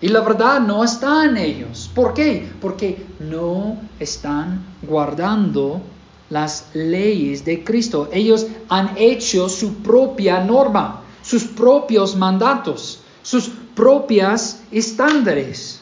Y 0.00 0.08
la 0.08 0.20
verdad 0.20 0.60
no 0.60 0.84
está 0.84 1.24
en 1.24 1.36
ellos. 1.36 1.90
¿Por 1.94 2.14
qué? 2.14 2.48
Porque 2.60 3.04
no 3.18 3.78
están 3.98 4.64
guardando 4.82 5.80
las 6.30 6.66
leyes 6.74 7.44
de 7.44 7.64
Cristo. 7.64 8.08
Ellos 8.12 8.46
han 8.68 8.96
hecho 8.96 9.48
su 9.48 9.74
propia 9.74 10.44
norma, 10.44 11.02
sus 11.22 11.44
propios 11.44 12.14
mandatos, 12.14 13.00
sus 13.22 13.50
propias 13.74 14.62
estándares. 14.70 15.80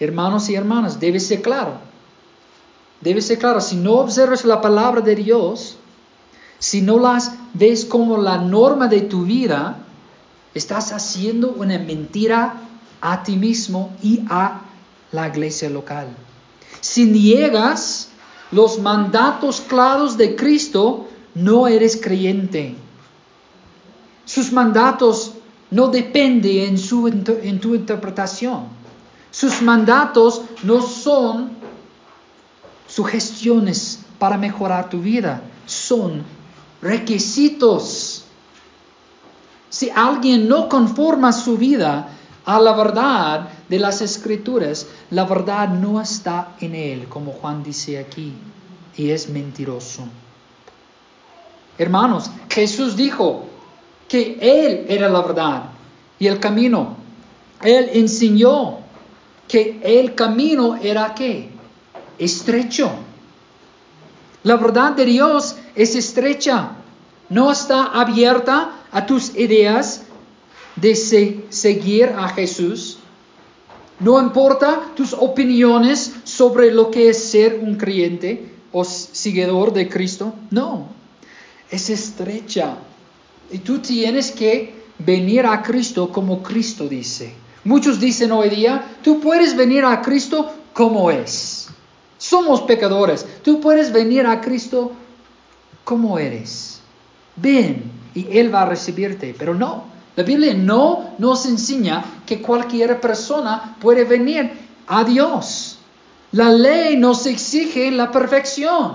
Hermanos 0.00 0.48
y 0.48 0.54
hermanas, 0.54 0.98
debe 0.98 1.20
ser 1.20 1.42
claro. 1.42 1.78
Debe 3.00 3.20
ser 3.20 3.38
claro, 3.38 3.60
si 3.60 3.76
no 3.76 3.94
observas 3.94 4.44
la 4.44 4.60
palabra 4.60 5.00
de 5.02 5.14
Dios, 5.14 5.76
si 6.58 6.80
no 6.82 6.98
las 6.98 7.32
ves 7.54 7.84
como 7.84 8.16
la 8.16 8.38
norma 8.38 8.88
de 8.88 9.02
tu 9.02 9.24
vida, 9.24 9.85
estás 10.58 10.92
haciendo 10.92 11.50
una 11.50 11.78
mentira 11.78 12.54
a 13.00 13.22
ti 13.22 13.36
mismo 13.36 13.94
y 14.02 14.22
a 14.28 14.62
la 15.12 15.28
iglesia 15.28 15.70
local. 15.70 16.08
Si 16.80 17.04
niegas 17.04 18.08
los 18.50 18.78
mandatos 18.78 19.60
claros 19.60 20.16
de 20.16 20.36
Cristo, 20.36 21.08
no 21.34 21.66
eres 21.66 22.00
creyente. 22.00 22.74
Sus 24.24 24.52
mandatos 24.52 25.32
no 25.70 25.88
dependen 25.88 26.68
en, 26.68 26.78
su, 26.78 27.10
tu 27.60 27.74
interpretación. 27.74 28.64
Sus 29.30 29.60
mandatos 29.60 30.42
no 30.62 30.80
son 30.80 31.50
sugestiones 32.88 34.00
para 34.18 34.38
mejorar 34.38 34.88
tu 34.88 35.00
vida, 35.00 35.42
son 35.66 36.22
requisitos. 36.80 38.05
Si 39.76 39.90
alguien 39.90 40.48
no 40.48 40.70
conforma 40.70 41.34
su 41.34 41.58
vida 41.58 42.08
a 42.46 42.58
la 42.58 42.72
verdad 42.72 43.50
de 43.68 43.78
las 43.78 44.00
escrituras, 44.00 44.86
la 45.10 45.24
verdad 45.26 45.68
no 45.68 46.00
está 46.00 46.54
en 46.60 46.74
él, 46.74 47.08
como 47.10 47.32
Juan 47.32 47.62
dice 47.62 47.98
aquí, 47.98 48.32
y 48.96 49.10
es 49.10 49.28
mentiroso. 49.28 50.04
Hermanos, 51.76 52.30
Jesús 52.48 52.96
dijo 52.96 53.44
que 54.08 54.38
Él 54.40 54.86
era 54.88 55.10
la 55.10 55.20
verdad 55.20 55.64
y 56.18 56.26
el 56.26 56.40
camino. 56.40 56.96
Él 57.60 57.90
enseñó 57.92 58.78
que 59.46 59.78
el 59.82 60.14
camino 60.14 60.76
era 60.76 61.14
qué? 61.14 61.50
Estrecho. 62.18 62.90
La 64.42 64.56
verdad 64.56 64.92
de 64.92 65.04
Dios 65.04 65.56
es 65.74 65.94
estrecha, 65.96 66.76
no 67.28 67.52
está 67.52 67.84
abierta 67.92 68.70
a 68.96 69.04
tus 69.04 69.36
ideas 69.36 70.04
de 70.74 70.96
seguir 70.96 72.14
a 72.16 72.30
Jesús. 72.30 72.96
No 74.00 74.18
importa 74.18 74.90
tus 74.96 75.12
opiniones 75.12 76.14
sobre 76.24 76.72
lo 76.72 76.90
que 76.90 77.10
es 77.10 77.22
ser 77.22 77.60
un 77.62 77.76
creyente 77.76 78.54
o 78.72 78.84
seguidor 78.84 79.74
de 79.74 79.86
Cristo. 79.90 80.32
No, 80.50 80.88
es 81.70 81.90
estrecha. 81.90 82.78
Y 83.52 83.58
tú 83.58 83.80
tienes 83.80 84.32
que 84.32 84.72
venir 84.98 85.44
a 85.44 85.62
Cristo 85.62 86.10
como 86.10 86.42
Cristo 86.42 86.88
dice. 86.88 87.34
Muchos 87.64 88.00
dicen 88.00 88.32
hoy 88.32 88.48
día, 88.48 88.96
tú 89.02 89.20
puedes 89.20 89.54
venir 89.54 89.84
a 89.84 90.00
Cristo 90.00 90.50
como 90.72 91.10
es. 91.10 91.68
Somos 92.16 92.62
pecadores. 92.62 93.26
Tú 93.42 93.60
puedes 93.60 93.92
venir 93.92 94.26
a 94.26 94.40
Cristo 94.40 94.92
como 95.84 96.18
eres. 96.18 96.80
Ven 97.36 97.95
y 98.16 98.26
Él 98.38 98.52
va 98.52 98.62
a 98.62 98.66
recibirte. 98.66 99.34
Pero 99.38 99.54
no, 99.54 99.84
la 100.16 100.22
Biblia 100.24 100.54
no 100.54 101.14
nos 101.18 101.44
enseña 101.44 102.02
que 102.24 102.40
cualquier 102.40 103.00
persona 103.00 103.76
puede 103.80 104.04
venir 104.04 104.50
a 104.86 105.04
Dios. 105.04 105.78
La 106.32 106.50
ley 106.50 106.96
nos 106.96 107.26
exige 107.26 107.90
la 107.90 108.10
perfección. 108.10 108.94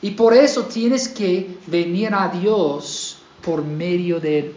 Y 0.00 0.10
por 0.12 0.34
eso 0.34 0.64
tienes 0.64 1.08
que 1.08 1.58
venir 1.66 2.14
a 2.14 2.28
Dios 2.28 3.18
por 3.42 3.62
medio 3.62 4.20
de 4.20 4.54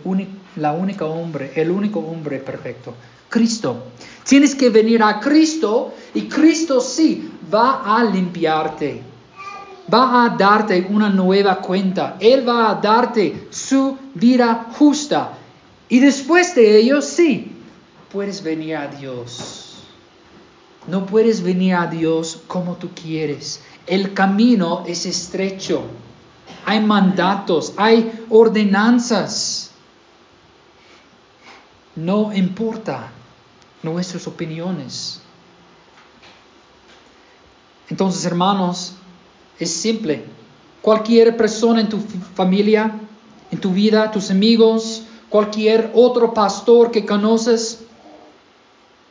la 0.56 0.72
única 0.72 1.06
hombre, 1.06 1.52
el 1.56 1.70
único 1.70 2.00
hombre 2.00 2.40
perfecto, 2.40 2.94
Cristo. 3.30 3.84
Tienes 4.24 4.56
que 4.56 4.70
venir 4.70 5.04
a 5.04 5.20
Cristo 5.20 5.94
y 6.14 6.24
Cristo 6.24 6.80
sí 6.80 7.30
va 7.54 7.98
a 7.98 8.04
limpiarte. 8.04 9.02
Va 9.94 10.26
a 10.26 10.30
darte 10.30 10.88
una 10.90 11.10
nueva 11.10 11.60
cuenta. 11.60 12.18
Él 12.20 12.48
va 12.48 12.72
a 12.72 12.76
darte 12.76 13.48
su 13.52 13.98
vida 14.14 14.68
justa. 14.78 15.34
Y 15.90 16.00
después 16.00 16.54
de 16.56 16.78
ello, 16.78 17.02
sí, 17.02 17.54
puedes 18.12 18.44
venir 18.44 18.76
a 18.76 18.88
Dios. 18.88 19.84
No 20.88 21.06
puedes 21.06 21.42
venir 21.42 21.76
a 21.76 21.88
Dios 21.88 22.42
como 22.48 22.76
tú 22.76 22.90
quieres. 22.94 23.62
El 23.86 24.14
camino 24.14 24.84
es 24.86 25.06
estrecho. 25.06 25.84
Hay 26.66 26.82
mandatos, 26.82 27.74
hay 27.78 28.26
ordenanzas. 28.30 29.72
No 31.96 32.34
importa 32.34 33.10
nuestras 33.84 34.28
opiniones. 34.28 35.22
Entonces, 37.90 38.26
hermanos, 38.26 38.96
es 39.60 39.72
simple. 39.72 40.24
Cualquier 40.82 41.36
persona 41.36 41.82
en 41.82 41.90
tu 41.90 42.00
familia, 42.36 43.00
en 43.52 43.60
tu 43.60 43.72
vida, 43.72 44.12
tus 44.12 44.32
amigos, 44.32 45.04
cualquier 45.30 45.92
otro 45.94 46.34
pastor 46.34 46.92
que 46.92 47.06
conoces, 47.06 47.80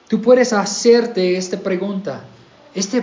tú 0.08 0.20
puedes 0.20 0.52
hacerte 0.52 1.36
esta 1.36 1.58
pregunta. 1.58 2.24
¿Esta 2.74 3.02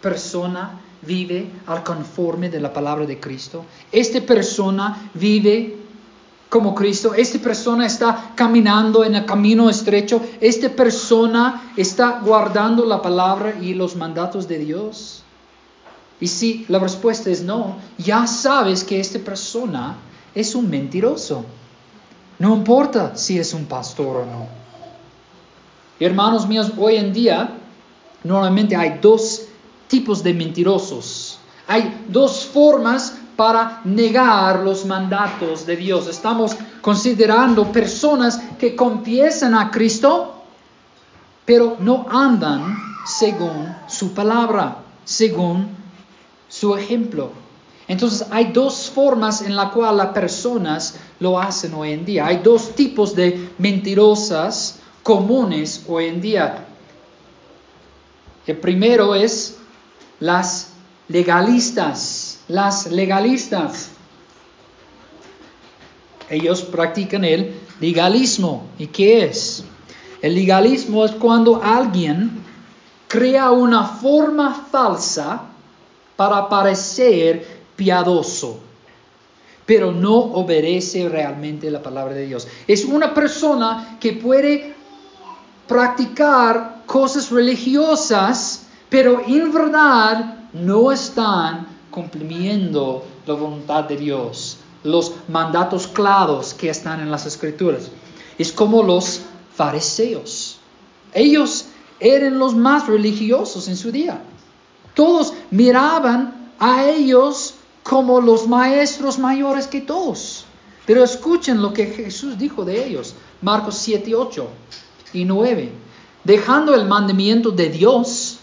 persona 0.00 0.80
vive 1.02 1.50
al 1.66 1.84
conforme 1.84 2.48
de 2.48 2.60
la 2.60 2.72
palabra 2.72 3.06
de 3.06 3.20
Cristo? 3.20 3.64
¿Esta 3.92 4.20
persona 4.20 5.10
vive 5.14 5.76
como 6.48 6.74
Cristo? 6.74 7.14
¿Esta 7.14 7.38
persona 7.38 7.86
está 7.86 8.32
caminando 8.34 9.04
en 9.04 9.14
el 9.16 9.26
camino 9.26 9.68
estrecho? 9.68 10.22
¿Esta 10.40 10.70
persona 10.70 11.72
está 11.76 12.20
guardando 12.24 12.86
la 12.86 13.02
palabra 13.02 13.56
y 13.60 13.74
los 13.74 13.96
mandatos 13.96 14.48
de 14.48 14.58
Dios? 14.58 15.23
Y 16.20 16.28
si 16.28 16.64
la 16.68 16.78
respuesta 16.78 17.30
es 17.30 17.42
no, 17.42 17.76
ya 17.98 18.26
sabes 18.26 18.84
que 18.84 19.00
esta 19.00 19.18
persona 19.18 19.96
es 20.34 20.54
un 20.54 20.68
mentiroso. 20.70 21.44
No 22.38 22.54
importa 22.54 23.16
si 23.16 23.38
es 23.38 23.54
un 23.54 23.66
pastor 23.66 24.16
o 24.18 24.26
no. 24.26 24.46
hermanos 26.00 26.46
míos, 26.48 26.72
hoy 26.76 26.96
en 26.96 27.12
día 27.12 27.56
normalmente 28.24 28.74
hay 28.74 28.98
dos 29.00 29.42
tipos 29.88 30.22
de 30.22 30.34
mentirosos. 30.34 31.38
Hay 31.66 32.04
dos 32.08 32.44
formas 32.44 33.16
para 33.36 33.80
negar 33.84 34.60
los 34.60 34.84
mandatos 34.84 35.66
de 35.66 35.76
Dios. 35.76 36.06
Estamos 36.08 36.56
considerando 36.80 37.70
personas 37.72 38.40
que 38.58 38.76
confiesan 38.76 39.54
a 39.54 39.70
Cristo, 39.70 40.42
pero 41.44 41.76
no 41.80 42.06
andan 42.10 42.76
según 43.06 43.74
su 43.88 44.12
palabra, 44.12 44.78
según 45.04 45.83
su 46.60 46.76
ejemplo. 46.76 47.32
Entonces 47.88 48.26
hay 48.30 48.52
dos 48.52 48.88
formas 48.88 49.42
en 49.42 49.56
la 49.56 49.70
cual 49.70 49.96
las 49.96 50.08
personas 50.08 50.94
lo 51.18 51.38
hacen 51.38 51.74
hoy 51.74 51.92
en 51.92 52.04
día. 52.04 52.26
Hay 52.26 52.38
dos 52.38 52.74
tipos 52.76 53.14
de 53.16 53.50
mentirosas 53.58 54.78
comunes 55.02 55.84
hoy 55.88 56.06
en 56.06 56.20
día. 56.20 56.66
El 58.46 58.56
primero 58.58 59.16
es 59.16 59.56
las 60.20 60.70
legalistas, 61.08 62.38
las 62.46 62.86
legalistas. 62.86 63.88
Ellos 66.30 66.62
practican 66.62 67.24
el 67.24 67.60
legalismo. 67.80 68.68
¿Y 68.78 68.86
qué 68.86 69.24
es? 69.24 69.64
El 70.22 70.36
legalismo 70.36 71.04
es 71.04 71.12
cuando 71.12 71.60
alguien 71.62 72.30
crea 73.08 73.50
una 73.50 73.84
forma 73.84 74.54
falsa 74.70 75.50
para 76.16 76.48
parecer 76.48 77.64
piadoso, 77.76 78.60
pero 79.66 79.92
no 79.92 80.14
obedece 80.14 81.08
realmente 81.08 81.70
la 81.70 81.82
palabra 81.82 82.14
de 82.14 82.26
Dios. 82.26 82.46
Es 82.66 82.84
una 82.84 83.14
persona 83.14 83.96
que 84.00 84.12
puede 84.12 84.74
practicar 85.66 86.82
cosas 86.86 87.30
religiosas, 87.30 88.66
pero 88.88 89.22
en 89.26 89.52
verdad 89.52 90.48
no 90.52 90.92
están 90.92 91.66
cumpliendo 91.90 93.04
la 93.26 93.34
voluntad 93.34 93.84
de 93.84 93.96
Dios, 93.96 94.58
los 94.82 95.14
mandatos 95.28 95.86
claros 95.86 96.54
que 96.54 96.68
están 96.68 97.00
en 97.00 97.10
las 97.10 97.26
escrituras. 97.26 97.90
Es 98.38 98.52
como 98.52 98.82
los 98.82 99.22
fariseos. 99.54 100.58
Ellos 101.12 101.66
eran 102.00 102.38
los 102.38 102.54
más 102.54 102.86
religiosos 102.86 103.68
en 103.68 103.76
su 103.76 103.90
día. 103.90 104.20
Todos 104.94 105.34
miraban 105.50 106.52
a 106.58 106.84
ellos 106.84 107.54
como 107.82 108.20
los 108.20 108.48
maestros 108.48 109.18
mayores 109.18 109.66
que 109.66 109.80
todos. 109.80 110.44
Pero 110.86 111.02
escuchen 111.02 111.60
lo 111.62 111.72
que 111.72 111.86
Jesús 111.86 112.38
dijo 112.38 112.64
de 112.64 112.86
ellos. 112.86 113.14
Marcos 113.42 113.76
7, 113.78 114.14
8 114.14 114.48
y 115.12 115.24
9. 115.24 115.72
Dejando 116.24 116.74
el 116.74 116.86
mandamiento 116.86 117.50
de 117.50 117.68
Dios, 117.68 118.38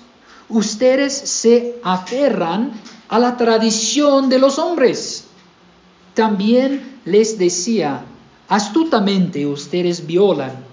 ustedes 0.49 1.13
se 1.13 1.79
aferran 1.83 2.73
a 3.09 3.19
la 3.19 3.37
tradición 3.37 4.29
de 4.29 4.39
los 4.39 4.59
hombres. 4.59 5.25
También 6.13 6.99
les 7.05 7.37
decía, 7.37 8.03
astutamente 8.47 9.45
ustedes 9.45 10.05
violan 10.05 10.65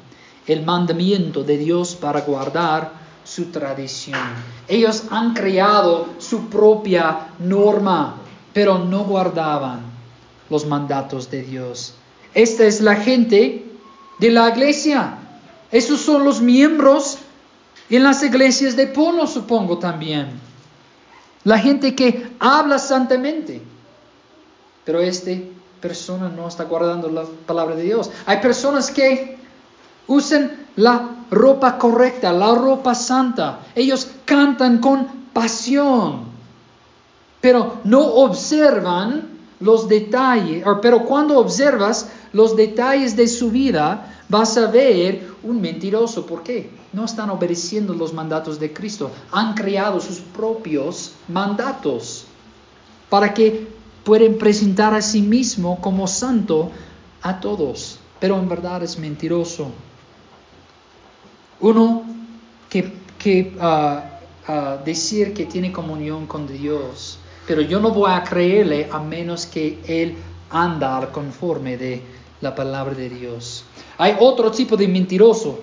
el 0.46 0.64
mandamiento 0.64 1.44
de 1.44 1.58
Dios 1.58 1.94
para 1.94 2.22
guardar 2.22 2.97
su 3.28 3.46
tradición. 3.46 4.18
Ellos 4.66 5.04
han 5.10 5.34
creado 5.34 6.08
su 6.18 6.48
propia 6.48 7.28
norma, 7.38 8.16
pero 8.54 8.78
no 8.78 9.04
guardaban 9.04 9.82
los 10.48 10.64
mandatos 10.66 11.30
de 11.30 11.42
Dios. 11.42 11.94
Esta 12.32 12.64
es 12.64 12.80
la 12.80 12.96
gente 12.96 13.66
de 14.18 14.30
la 14.30 14.48
iglesia. 14.48 15.18
Esos 15.70 16.00
son 16.00 16.24
los 16.24 16.40
miembros 16.40 17.18
en 17.90 18.02
las 18.02 18.22
iglesias 18.22 18.76
de 18.76 18.86
Pono, 18.86 19.26
supongo 19.26 19.78
también. 19.78 20.40
La 21.44 21.58
gente 21.58 21.94
que 21.94 22.30
habla 22.38 22.78
santamente. 22.78 23.60
Pero 24.86 25.00
esta 25.00 25.32
persona 25.82 26.30
no 26.30 26.48
está 26.48 26.64
guardando 26.64 27.10
la 27.10 27.24
palabra 27.46 27.76
de 27.76 27.82
Dios. 27.82 28.10
Hay 28.24 28.38
personas 28.38 28.90
que 28.90 29.36
usan 30.06 30.66
la 30.78 31.24
ropa 31.30 31.76
correcta, 31.76 32.32
la 32.32 32.54
ropa 32.54 32.94
santa. 32.94 33.60
Ellos 33.74 34.08
cantan 34.24 34.78
con 34.78 35.06
pasión, 35.32 36.20
pero 37.40 37.78
no 37.82 38.00
observan 38.00 39.28
los 39.58 39.88
detalles, 39.88 40.64
pero 40.80 41.04
cuando 41.04 41.36
observas 41.38 42.08
los 42.32 42.54
detalles 42.54 43.16
de 43.16 43.26
su 43.26 43.50
vida, 43.50 44.22
vas 44.28 44.56
a 44.56 44.68
ver 44.68 45.28
un 45.42 45.60
mentiroso. 45.60 46.24
¿Por 46.26 46.44
qué? 46.44 46.70
No 46.92 47.06
están 47.06 47.30
obedeciendo 47.30 47.92
los 47.92 48.12
mandatos 48.12 48.60
de 48.60 48.72
Cristo. 48.72 49.10
Han 49.32 49.54
creado 49.54 50.00
sus 50.00 50.20
propios 50.20 51.14
mandatos 51.26 52.24
para 53.10 53.34
que 53.34 53.66
pueden 54.04 54.38
presentar 54.38 54.94
a 54.94 55.02
sí 55.02 55.22
mismo 55.22 55.80
como 55.80 56.06
santo 56.06 56.70
a 57.20 57.40
todos. 57.40 57.98
Pero 58.20 58.38
en 58.38 58.48
verdad 58.48 58.84
es 58.84 58.96
mentiroso. 58.96 59.72
Uno 61.61 62.05
que, 62.68 62.92
que 63.18 63.57
uh, 63.59 64.51
uh, 64.51 64.85
decir 64.85 65.35
que 65.35 65.47
tiene 65.47 65.73
comunión 65.73 66.27
con 66.27 66.47
Dios, 66.47 67.18
pero 67.47 67.61
yo 67.62 67.81
no 67.81 67.90
voy 67.90 68.11
a 68.11 68.23
creerle 68.23 68.88
a 68.92 68.99
menos 68.99 69.47
que 69.47 69.79
Él 69.87 70.16
anda 70.51 70.97
al 70.99 71.11
conforme 71.11 71.77
de 71.77 72.03
la 72.40 72.55
palabra 72.55 72.94
de 72.94 73.09
Dios. 73.09 73.64
Hay 73.97 74.16
otro 74.21 74.51
tipo 74.51 74.77
de 74.77 74.87
mentiroso, 74.87 75.61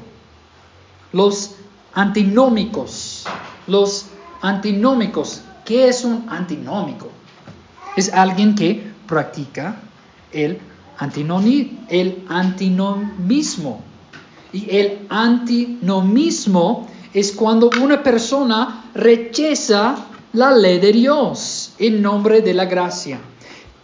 los 1.12 1.56
antinómicos. 1.94 3.26
Los 3.68 4.08
antinómicos. 4.42 5.42
¿Qué 5.64 5.88
es 5.88 6.04
un 6.04 6.28
antinómico? 6.30 7.08
Es 7.96 8.14
alguien 8.14 8.54
que 8.54 8.92
practica 9.08 9.82
el, 10.32 10.60
el 11.90 12.24
antinomismo. 12.28 13.82
Y 14.56 14.68
el 14.70 15.00
antinomismo 15.10 16.88
es 17.14 17.34
cuando 17.34 17.70
una 17.84 18.02
persona 18.02 18.86
rechaza 18.94 19.98
la 20.32 20.56
ley 20.56 20.80
de 20.80 20.94
Dios 20.94 21.74
en 21.78 22.02
nombre 22.02 22.40
de 22.40 22.54
la 22.54 22.64
gracia. 22.64 23.20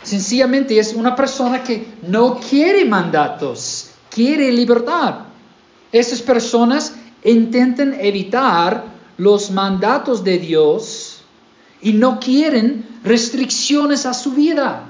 Sencillamente 0.01 0.79
es 0.79 0.93
una 0.93 1.13
persona 1.13 1.61
que 1.61 1.85
no 2.07 2.39
quiere 2.39 2.85
mandatos, 2.85 3.89
quiere 4.09 4.49
libertad. 4.49 5.25
Esas 5.91 6.21
personas 6.21 6.95
intentan 7.25 7.93
evitar 7.99 8.85
los 9.17 9.51
mandatos 9.51 10.23
de 10.23 10.39
Dios 10.39 11.21
y 11.81 11.91
no 11.91 12.17
quieren 12.17 12.87
restricciones 13.03 14.05
a 14.05 14.13
su 14.13 14.31
vida. 14.31 14.85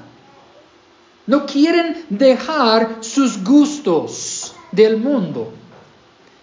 No 1.26 1.48
quieren 1.48 2.06
dejar 2.12 2.98
sus 3.00 3.44
gustos 3.44 4.54
del 4.72 4.98
mundo. 4.98 5.54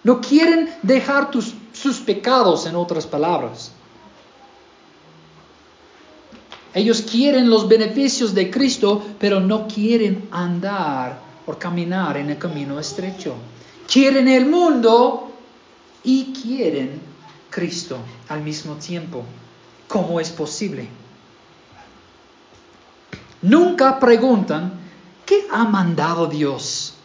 No 0.09 0.21
quieren 0.21 0.73
dejar 0.81 1.29
sus 1.71 1.97
pecados, 1.97 2.65
en 2.65 2.75
otras 2.75 3.05
palabras. 3.05 3.71
Ellos 6.73 7.03
quieren 7.03 7.47
los 7.47 7.67
beneficios 7.67 8.33
de 8.33 8.49
Cristo, 8.49 9.05
pero 9.19 9.39
no 9.39 9.67
quieren 9.67 10.27
andar 10.31 11.21
o 11.45 11.53
caminar 11.53 12.17
en 12.17 12.31
el 12.31 12.39
camino 12.39 12.79
estrecho. 12.79 13.35
Quieren 13.87 14.27
el 14.27 14.47
mundo 14.47 15.31
y 16.03 16.33
quieren 16.33 16.99
Cristo 17.51 17.99
al 18.29 18.41
mismo 18.41 18.77
tiempo. 18.77 19.23
¿Cómo 19.87 20.19
es 20.19 20.31
posible? 20.31 20.87
Nunca 23.43 23.99
preguntan, 23.99 24.73
¿qué 25.23 25.45
ha 25.51 25.65
mandado 25.65 26.25
Dios? 26.25 26.95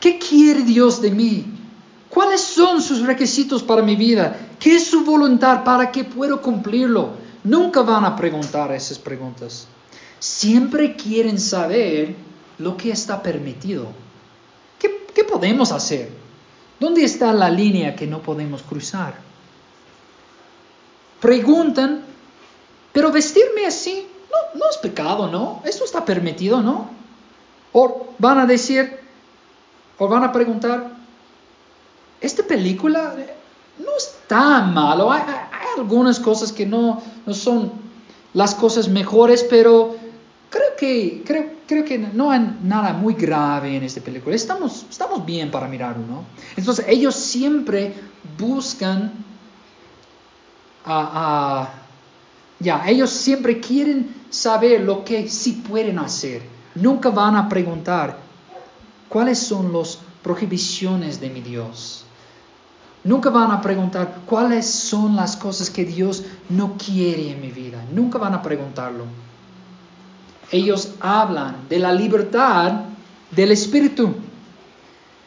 ¿Qué 0.00 0.18
quiere 0.18 0.62
Dios 0.62 1.00
de 1.00 1.12
mí? 1.12 1.57
¿Cuáles 2.18 2.40
son 2.40 2.82
sus 2.82 3.06
requisitos 3.06 3.62
para 3.62 3.80
mi 3.80 3.94
vida? 3.94 4.36
¿Qué 4.58 4.74
es 4.74 4.88
su 4.88 5.04
voluntad 5.04 5.62
para 5.62 5.92
que 5.92 6.02
puedo 6.02 6.42
cumplirlo? 6.42 7.10
Nunca 7.44 7.82
van 7.82 8.04
a 8.04 8.16
preguntar 8.16 8.72
esas 8.72 8.98
preguntas. 8.98 9.68
Siempre 10.18 10.96
quieren 10.96 11.38
saber 11.38 12.16
lo 12.58 12.76
que 12.76 12.90
está 12.90 13.22
permitido. 13.22 13.86
¿Qué, 14.80 15.06
qué 15.14 15.22
podemos 15.22 15.70
hacer? 15.70 16.10
¿Dónde 16.80 17.04
está 17.04 17.32
la 17.32 17.48
línea 17.50 17.94
que 17.94 18.08
no 18.08 18.20
podemos 18.20 18.62
cruzar? 18.62 19.14
Preguntan, 21.20 22.02
pero 22.92 23.12
vestirme 23.12 23.64
así 23.64 24.08
no, 24.28 24.58
no 24.58 24.68
es 24.68 24.76
pecado, 24.78 25.28
¿no? 25.28 25.62
Eso 25.64 25.84
está 25.84 26.04
permitido, 26.04 26.62
¿no? 26.62 26.90
O 27.72 28.08
van 28.18 28.40
a 28.40 28.46
decir, 28.46 28.98
o 29.98 30.08
van 30.08 30.24
a 30.24 30.32
preguntar, 30.32 30.97
esta 32.20 32.42
película 32.42 33.14
no 33.78 33.96
es 33.96 34.14
tan 34.26 34.74
malo, 34.74 35.10
hay, 35.12 35.22
algunas 35.76 36.18
cosas 36.18 36.52
que 36.52 36.66
no, 36.66 37.00
no, 37.24 37.34
son 37.34 37.70
las 38.34 38.54
cosas 38.54 38.88
mejores, 38.88 39.46
pero 39.48 39.96
creo 40.50 40.76
que, 40.76 41.22
creo, 41.24 41.50
creo 41.66 41.84
que 41.84 41.98
no 41.98 42.30
hay 42.30 42.58
nada 42.62 42.92
muy 42.92 43.14
grave 43.14 43.76
en 43.76 43.84
esta 43.84 44.00
película. 44.00 44.34
Estamos, 44.34 44.86
estamos 44.90 45.24
bien 45.24 45.50
para 45.50 45.68
mirarlo, 45.68 46.04
¿no? 46.04 46.24
Entonces 46.56 46.84
ellos 46.88 47.14
siempre 47.14 47.94
buscan 48.36 49.12
a, 50.84 51.68
ya, 52.58 52.88
ellos 52.88 53.10
siempre 53.10 53.60
quieren 53.60 54.14
saber 54.30 54.80
lo 54.80 55.04
que 55.04 55.28
sí 55.28 55.62
pueden 55.68 55.98
hacer. 55.98 56.42
Nunca 56.74 57.10
van 57.10 57.36
a 57.36 57.48
preguntar 57.48 58.18
cuáles 59.08 59.38
son 59.38 59.72
las 59.72 59.98
prohibiciones 60.22 61.20
de 61.20 61.30
mi 61.30 61.40
Dios. 61.40 62.04
Nunca 63.08 63.30
van 63.30 63.50
a 63.50 63.62
preguntar 63.62 64.20
cuáles 64.26 64.66
son 64.66 65.16
las 65.16 65.34
cosas 65.34 65.70
que 65.70 65.86
Dios 65.86 66.24
no 66.50 66.76
quiere 66.76 67.32
en 67.32 67.40
mi 67.40 67.50
vida. 67.50 67.82
Nunca 67.90 68.18
van 68.18 68.34
a 68.34 68.42
preguntarlo. 68.42 69.04
Ellos 70.52 70.90
hablan 71.00 71.56
de 71.70 71.78
la 71.78 71.90
libertad 71.90 72.82
del 73.30 73.52
Espíritu. 73.52 74.14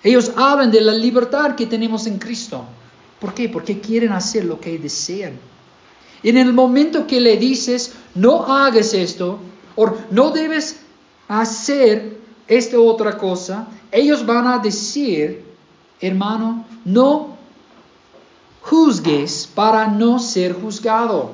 Ellos 0.03 0.31
hablan 0.35 0.69
de 0.69 0.79
la 0.79 0.93
libertad 0.93 1.55
que 1.55 1.65
tenemos 1.65 2.05
en 2.05 2.19
Cristo. 2.19 2.65
¿Por 3.19 3.33
qué? 3.33 3.49
Porque 3.49 3.81
quieren 3.81 4.11
hacer 4.11 4.45
lo 4.45 4.59
que 4.59 4.77
desean. 4.77 5.39
En 6.21 6.37
el 6.37 6.53
momento 6.53 7.07
que 7.07 7.19
le 7.19 7.35
dices, 7.37 7.93
no 8.13 8.45
hagas 8.45 8.93
esto, 8.93 9.39
o 9.75 9.91
no 10.11 10.29
debes 10.29 10.81
hacer 11.27 12.19
esta 12.47 12.79
otra 12.79 13.17
cosa, 13.17 13.65
ellos 13.91 14.23
van 14.23 14.45
a 14.45 14.59
decir, 14.59 15.43
hermano, 15.99 16.63
no 16.85 17.40
juzgues 18.71 19.49
para 19.53 19.87
no 19.87 20.17
ser 20.17 20.53
juzgado. 20.53 21.31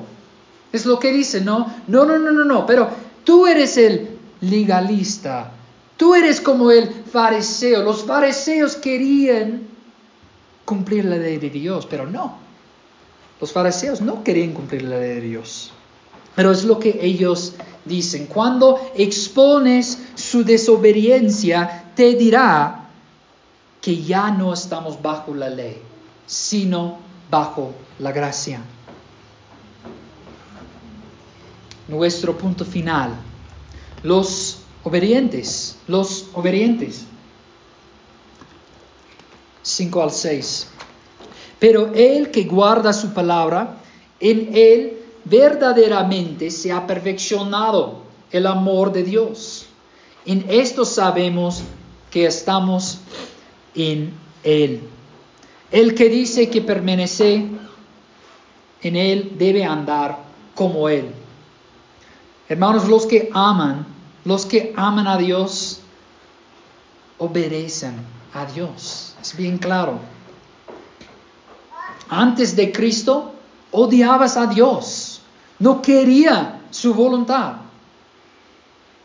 Es 0.74 0.88
lo 0.88 0.98
que 0.98 1.14
dice, 1.14 1.40
¿no? 1.40 1.72
No, 1.86 2.04
no, 2.04 2.18
no, 2.18 2.32
no, 2.32 2.44
no, 2.44 2.66
pero 2.66 2.90
tú 3.24 3.46
eres 3.46 3.78
el 3.78 4.18
legalista. 4.42 5.52
Tú 5.98 6.16
eres 6.16 6.42
como 6.42 6.72
el 6.72 6.90
fariseo. 6.90 7.84
Los 7.84 8.04
fariseos 8.04 8.76
querían 8.76 9.68
cumplir 10.66 11.06
la 11.06 11.18
ley 11.18 11.38
de 11.38 11.52
Dios, 11.52 11.86
pero 11.86 12.08
no. 12.08 12.38
Los 13.40 13.52
fariseos 13.52 14.02
no 14.02 14.24
querían 14.24 14.54
cumplir 14.54 14.82
la 14.82 14.98
ley 14.98 15.10
de 15.10 15.22
Dios. 15.22 15.72
Pero 16.36 16.52
es 16.52 16.64
lo 16.64 16.80
que 16.80 16.98
ellos 17.02 17.54
dicen. 17.86 18.26
Cuando 18.26 18.80
expones 18.96 20.00
su 20.16 20.44
desobediencia, 20.44 21.92
te 21.96 22.16
dirá 22.16 22.90
que 23.80 24.02
ya 24.02 24.32
no 24.32 24.54
estamos 24.54 25.00
bajo 25.04 25.36
la 25.36 25.50
ley, 25.50 25.78
sino 26.26 27.06
bajo 27.30 27.74
la 28.00 28.12
gracia. 28.12 28.62
Nuestro 31.88 32.38
punto 32.38 32.66
final. 32.66 33.16
Los 34.04 34.60
obedientes, 34.84 35.78
los 35.88 36.28
obedientes. 36.34 37.06
5 39.64 40.04
al 40.04 40.12
6. 40.12 40.68
Pero 41.60 41.92
el 41.94 42.32
que 42.32 42.44
guarda 42.44 42.94
su 42.94 43.14
palabra, 43.14 43.78
en 44.20 44.52
él 44.54 44.98
verdaderamente 45.26 46.52
se 46.52 46.72
ha 46.72 46.86
perfeccionado 46.88 48.00
el 48.32 48.46
amor 48.46 48.92
de 48.92 49.04
Dios. 49.04 49.66
En 50.26 50.46
esto 50.50 50.86
sabemos 50.86 51.64
que 52.12 52.26
estamos 52.26 53.00
en 53.76 54.14
él. 54.44 54.82
El 55.72 55.96
que 55.96 56.10
dice 56.10 56.50
que 56.50 56.62
permanece 56.62 57.46
en 58.82 58.96
Él 58.96 59.34
debe 59.38 59.66
andar 59.66 60.20
como 60.56 60.88
Él. 60.88 61.12
Hermanos, 62.48 62.88
los 62.88 63.06
que 63.06 63.30
aman, 63.34 63.86
los 64.24 64.46
que 64.46 64.74
aman 64.78 65.08
a 65.08 65.18
Dios, 65.18 65.82
obedecen 67.18 67.96
a 68.34 68.46
Dios. 68.46 69.16
Es 69.22 69.36
bien 69.36 69.58
claro. 69.58 70.00
Antes 72.10 72.56
de 72.56 72.72
Cristo, 72.72 73.34
odiabas 73.72 74.38
a 74.38 74.48
Dios. 74.48 75.22
No 75.60 75.82
quería 75.82 76.62
su 76.70 76.94
voluntad. 76.94 77.56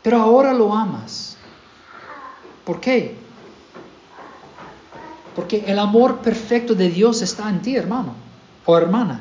Pero 0.01 0.21
ahora 0.21 0.53
lo 0.53 0.73
amas. 0.73 1.37
¿Por 2.63 2.79
qué? 2.79 3.22
Porque 5.35 5.63
el 5.67 5.79
amor 5.79 6.19
perfecto 6.19 6.75
de 6.75 6.89
Dios 6.89 7.21
está 7.21 7.49
en 7.49 7.61
ti, 7.61 7.75
hermano 7.75 8.13
o 8.65 8.77
hermana. 8.77 9.19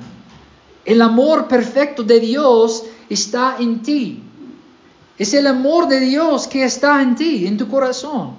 El 0.85 1.01
amor 1.01 1.49
perfecto 1.49 2.03
de 2.03 2.21
Dios 2.21 2.85
está 3.09 3.57
en 3.59 3.83
ti. 3.83 4.23
Es 5.19 5.35
el 5.35 5.47
amor 5.47 5.89
de 5.89 6.01
Dios 6.01 6.47
que 6.47 6.65
está 6.65 7.03
en 7.03 7.15
ti, 7.15 7.47
en 7.47 7.57
tu 7.57 7.69
corazón. 7.69 8.37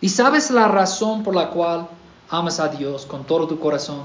¿Y 0.00 0.08
sabes 0.08 0.50
la 0.50 0.68
razón 0.68 1.22
por 1.22 1.34
la 1.34 1.50
cual 1.50 1.88
amas 2.28 2.60
a 2.60 2.68
Dios 2.68 3.06
con 3.06 3.24
todo 3.24 3.46
tu 3.46 3.58
corazón? 3.58 4.02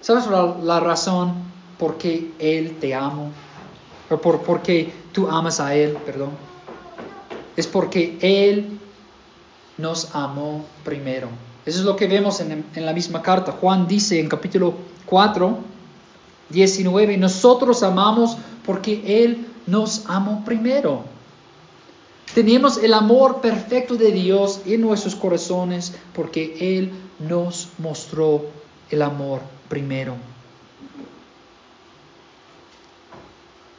¿Sabes 0.00 0.26
la, 0.26 0.80
razón 0.80 1.34
por 1.78 1.96
qué 1.96 2.32
Él 2.38 2.78
te 2.80 2.94
ama? 2.94 3.28
O 4.10 4.16
por, 4.18 4.40
por 4.40 4.62
qué 4.62 4.92
tú 5.12 5.28
amas 5.28 5.60
a 5.60 5.74
Él, 5.74 5.96
perdón. 6.04 6.30
Es 7.56 7.66
porque 7.66 8.18
Él 8.20 8.80
nos 9.78 10.14
amó 10.14 10.64
primero. 10.84 11.28
Eso 11.66 11.80
es 11.80 11.84
lo 11.84 11.96
que 11.96 12.06
vemos 12.06 12.40
en, 12.40 12.64
la 12.74 12.92
misma 12.92 13.22
carta. 13.22 13.52
Juan 13.52 13.86
dice 13.88 14.20
en 14.20 14.28
capítulo 14.28 14.74
4, 15.06 15.58
19, 16.50 17.16
nosotros 17.16 17.82
amamos 17.82 18.36
porque 18.66 19.22
Él 19.22 19.46
nos 19.66 20.04
amó 20.06 20.44
primero. 20.44 21.04
Tenemos 22.34 22.78
el 22.78 22.92
amor 22.94 23.40
perfecto 23.40 23.96
de 23.96 24.10
Dios 24.12 24.60
en 24.66 24.80
nuestros 24.80 25.14
corazones 25.14 25.94
porque 26.14 26.76
Él 26.76 26.92
nos 27.18 27.68
mostró 27.78 28.44
el 28.90 29.02
amor 29.02 29.40
primero. 29.68 30.16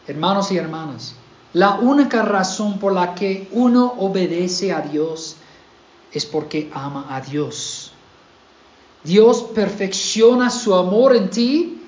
Hermanos 0.08 0.52
y 0.52 0.58
hermanas, 0.58 1.16
la 1.54 1.76
única 1.76 2.22
razón 2.22 2.80
por 2.80 2.94
la 2.94 3.16
que 3.16 3.48
uno 3.52 3.94
obedece 3.98 4.72
a 4.72 4.82
Dios 4.82 5.38
es 6.16 6.26
porque 6.26 6.72
ama 6.74 7.08
a 7.10 7.20
Dios. 7.20 7.92
Dios 9.04 9.44
perfecciona 9.54 10.50
su 10.50 10.74
amor 10.74 11.16
en 11.16 11.30
ti 11.30 11.82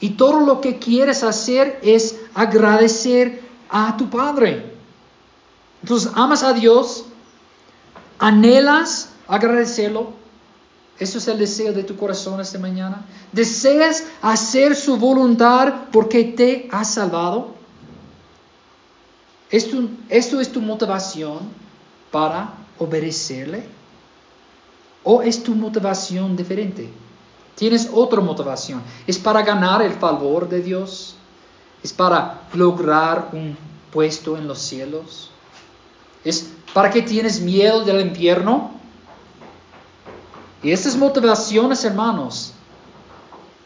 y 0.00 0.10
todo 0.10 0.40
lo 0.40 0.60
que 0.60 0.78
quieres 0.78 1.22
hacer 1.22 1.78
es 1.82 2.18
agradecer 2.34 3.42
a 3.68 3.96
tu 3.96 4.08
Padre. 4.08 4.74
Entonces, 5.82 6.10
amas 6.14 6.42
a 6.42 6.54
Dios, 6.54 7.04
anhelas 8.18 9.10
agradecerlo. 9.28 10.12
Eso 10.98 11.18
es 11.18 11.28
el 11.28 11.38
deseo 11.38 11.72
de 11.72 11.84
tu 11.84 11.96
corazón 11.96 12.40
esta 12.40 12.58
mañana. 12.58 13.04
¿Deseas 13.32 14.04
hacer 14.22 14.74
su 14.74 14.96
voluntad 14.96 15.84
porque 15.92 16.24
te 16.24 16.68
ha 16.72 16.84
salvado? 16.84 17.54
¿Esto, 19.50 19.82
¿Esto 20.08 20.40
es 20.40 20.50
tu 20.50 20.60
motivación 20.60 21.38
para 22.10 22.54
obedecerle? 22.80 23.64
¿O 25.04 25.22
es 25.22 25.42
tu 25.42 25.54
motivación 25.54 26.36
diferente? 26.36 26.90
Tienes 27.54 27.88
otra 27.92 28.20
motivación. 28.20 28.82
¿Es 29.06 29.18
para 29.18 29.42
ganar 29.42 29.82
el 29.82 29.92
favor 29.92 30.48
de 30.48 30.62
Dios? 30.62 31.14
¿Es 31.82 31.92
para 31.92 32.42
lograr 32.54 33.30
un 33.32 33.56
puesto 33.92 34.36
en 34.36 34.48
los 34.48 34.58
cielos? 34.58 35.30
¿Es 36.24 36.50
para 36.74 36.90
que 36.90 37.02
tienes 37.02 37.40
miedo 37.40 37.84
del 37.84 38.00
infierno? 38.00 38.72
Y 40.62 40.70
estas 40.70 40.96
motivaciones, 40.96 41.84
hermanos, 41.84 42.52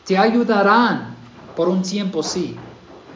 te 0.05 0.16
ayudarán 0.16 1.16
por 1.57 1.68
un 1.68 1.83
tiempo, 1.83 2.22
sí. 2.22 2.57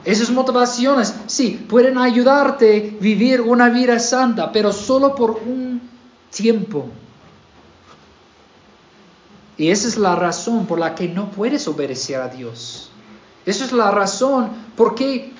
Esas 0.08 0.30
motivaciones, 0.30 1.14
sí, 1.26 1.62
pueden 1.68 1.98
ayudarte 1.98 2.96
a 2.96 3.02
vivir 3.02 3.42
una 3.42 3.68
vida 3.68 3.98
santa, 3.98 4.50
pero 4.50 4.72
solo 4.72 5.14
por 5.14 5.32
un 5.32 5.82
tiempo. 6.30 6.86
Y 9.58 9.68
esa 9.68 9.86
es 9.86 9.98
la 9.98 10.16
razón 10.16 10.64
por 10.64 10.78
la 10.78 10.94
que 10.94 11.08
no 11.08 11.30
puedes 11.30 11.68
obedecer 11.68 12.22
a 12.22 12.28
Dios. 12.28 12.88
Esa 13.44 13.66
es 13.66 13.72
la 13.72 13.90
razón 13.90 14.48
por 14.74 14.94
qué 14.94 15.34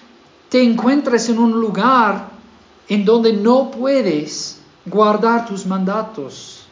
te 0.51 0.63
encuentras 0.63 1.31
en 1.31 1.39
un 1.39 1.53
lugar 1.53 2.29
en 2.91 3.07
donde 3.07 3.33
no 3.33 3.71
puedes 3.71 4.61
guardar 4.85 5.47
tus 5.47 5.65
mandatos. 5.65 6.67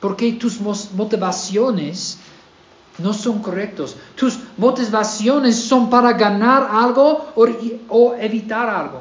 Porque 0.00 0.32
tus 0.32 0.60
motivaciones 0.60 2.18
no 2.98 3.12
son 3.12 3.40
correctos. 3.40 3.96
Tus 4.14 4.38
motivaciones 4.56 5.56
son 5.56 5.90
para 5.90 6.12
ganar 6.12 6.68
algo 6.70 7.32
o, 7.34 8.14
evitar 8.14 8.68
algo. 8.68 9.00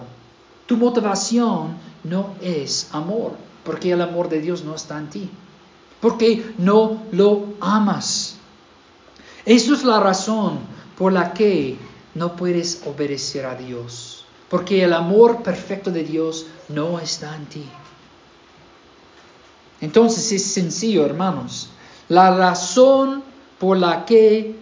Tu 0.65 0.77
motivación 0.77 1.75
no 2.03 2.35
es 2.41 2.89
amor, 2.91 3.33
porque 3.63 3.91
el 3.91 4.01
amor 4.01 4.29
de 4.29 4.41
Dios 4.41 4.63
no 4.63 4.75
está 4.75 4.97
en 4.97 5.09
ti. 5.09 5.29
Porque 6.01 6.53
no 6.57 7.03
lo 7.11 7.45
amas. 7.61 8.35
Esa 9.45 9.73
es 9.73 9.83
la 9.83 9.99
razón 9.99 10.59
por 10.97 11.13
la 11.13 11.33
que 11.33 11.77
no 12.15 12.35
puedes 12.35 12.81
obedecer 12.85 13.45
a 13.45 13.55
Dios. 13.55 14.25
Porque 14.49 14.83
el 14.83 14.93
amor 14.93 15.41
perfecto 15.41 15.91
de 15.91 16.03
Dios 16.03 16.47
no 16.69 16.99
está 16.99 17.35
en 17.35 17.45
ti. 17.45 17.65
Entonces 19.81 20.31
es 20.31 20.45
sencillo, 20.45 21.05
hermanos. 21.05 21.69
La 22.07 22.35
razón 22.35 23.23
por 23.59 23.77
la 23.77 24.05
que 24.05 24.55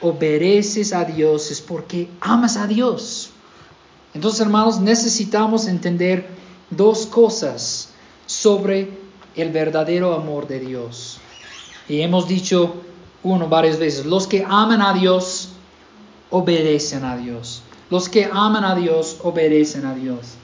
obedeces 0.00 0.92
a 0.92 1.04
Dios 1.04 1.50
es 1.50 1.60
porque 1.60 2.08
amas 2.20 2.56
a 2.56 2.66
Dios. 2.66 3.30
Entonces, 4.14 4.40
hermanos, 4.40 4.80
necesitamos 4.80 5.66
entender 5.66 6.26
dos 6.70 7.06
cosas 7.06 7.90
sobre 8.26 8.90
el 9.34 9.52
verdadero 9.52 10.14
amor 10.14 10.48
de 10.48 10.60
Dios. 10.60 11.18
Y 11.88 12.00
hemos 12.00 12.26
dicho 12.26 12.74
uno 13.22 13.48
varias 13.48 13.78
veces, 13.78 14.06
los 14.06 14.26
que 14.26 14.44
aman 14.48 14.82
a 14.82 14.92
Dios 14.92 15.50
obedecen 16.30 17.04
a 17.04 17.16
Dios. 17.16 17.62
Los 17.90 18.08
que 18.08 18.28
aman 18.32 18.64
a 18.64 18.74
Dios 18.74 19.18
obedecen 19.22 19.84
a 19.86 19.94
Dios. 19.94 20.34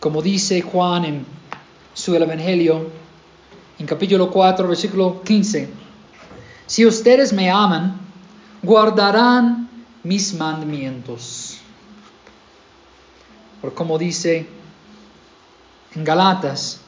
Como 0.00 0.22
dice 0.22 0.62
Juan 0.62 1.04
en 1.04 1.26
su 1.92 2.14
Evangelio, 2.14 2.86
en 3.80 3.86
capítulo 3.86 4.30
4, 4.30 4.68
versículo 4.68 5.22
15. 5.22 5.70
Si 6.66 6.84
ustedes 6.84 7.32
me 7.32 7.50
aman, 7.50 7.98
guardarán 8.62 9.70
mis 10.02 10.34
mandamientos. 10.34 11.56
Por 13.62 13.72
como 13.72 13.96
dice 13.96 14.46
en 15.94 16.04
Galatas, 16.04 16.80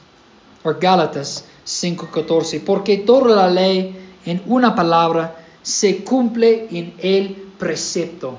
o 0.63 0.71
Gálatas 0.79 1.45
5:14, 1.65 2.59
porque 2.63 2.99
toda 2.99 3.35
la 3.35 3.49
ley 3.49 4.13
en 4.25 4.43
una 4.45 4.75
palabra 4.75 5.35
se 5.63 6.03
cumple 6.03 6.67
en 6.69 6.93
el 6.99 7.33
precepto. 7.57 8.37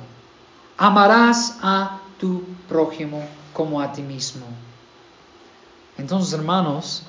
Amarás 0.79 1.59
a 1.61 2.01
tu 2.21 2.45
prójimo 2.69 3.21
como 3.53 3.81
a 3.81 3.93
ti 3.93 4.03
mismo. 4.03 4.47
Entonces, 5.99 6.33
hermanos, 6.33 7.03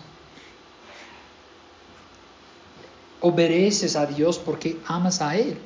obedeces 3.22 3.96
a 3.96 4.06
Dios 4.06 4.38
porque 4.38 4.80
amas 4.86 5.22
a 5.22 5.36
Él. 5.36 5.58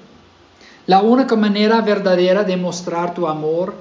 La 0.88 1.02
única 1.02 1.36
manera 1.36 1.82
verdadera 1.82 2.44
de 2.44 2.58
mostrar 2.58 3.14
tu 3.14 3.28
amor 3.28 3.74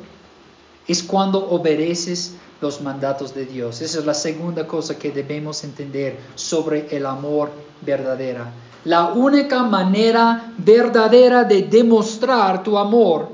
es 0.86 1.02
cuando 1.02 1.38
obedeces 1.50 2.34
los 2.60 2.80
mandatos 2.80 3.34
de 3.34 3.46
Dios. 3.46 3.80
Esa 3.80 4.00
es 4.00 4.04
la 4.04 4.14
segunda 4.14 4.66
cosa 4.66 4.98
que 4.98 5.10
debemos 5.10 5.62
entender 5.64 6.18
sobre 6.34 6.94
el 6.96 7.06
amor 7.06 7.50
verdadero. 7.82 8.46
La 8.84 9.12
única 9.12 9.62
manera 9.62 10.52
verdadera 10.58 11.44
de 11.44 11.62
demostrar 11.62 12.62
tu 12.62 12.78
amor 12.78 13.30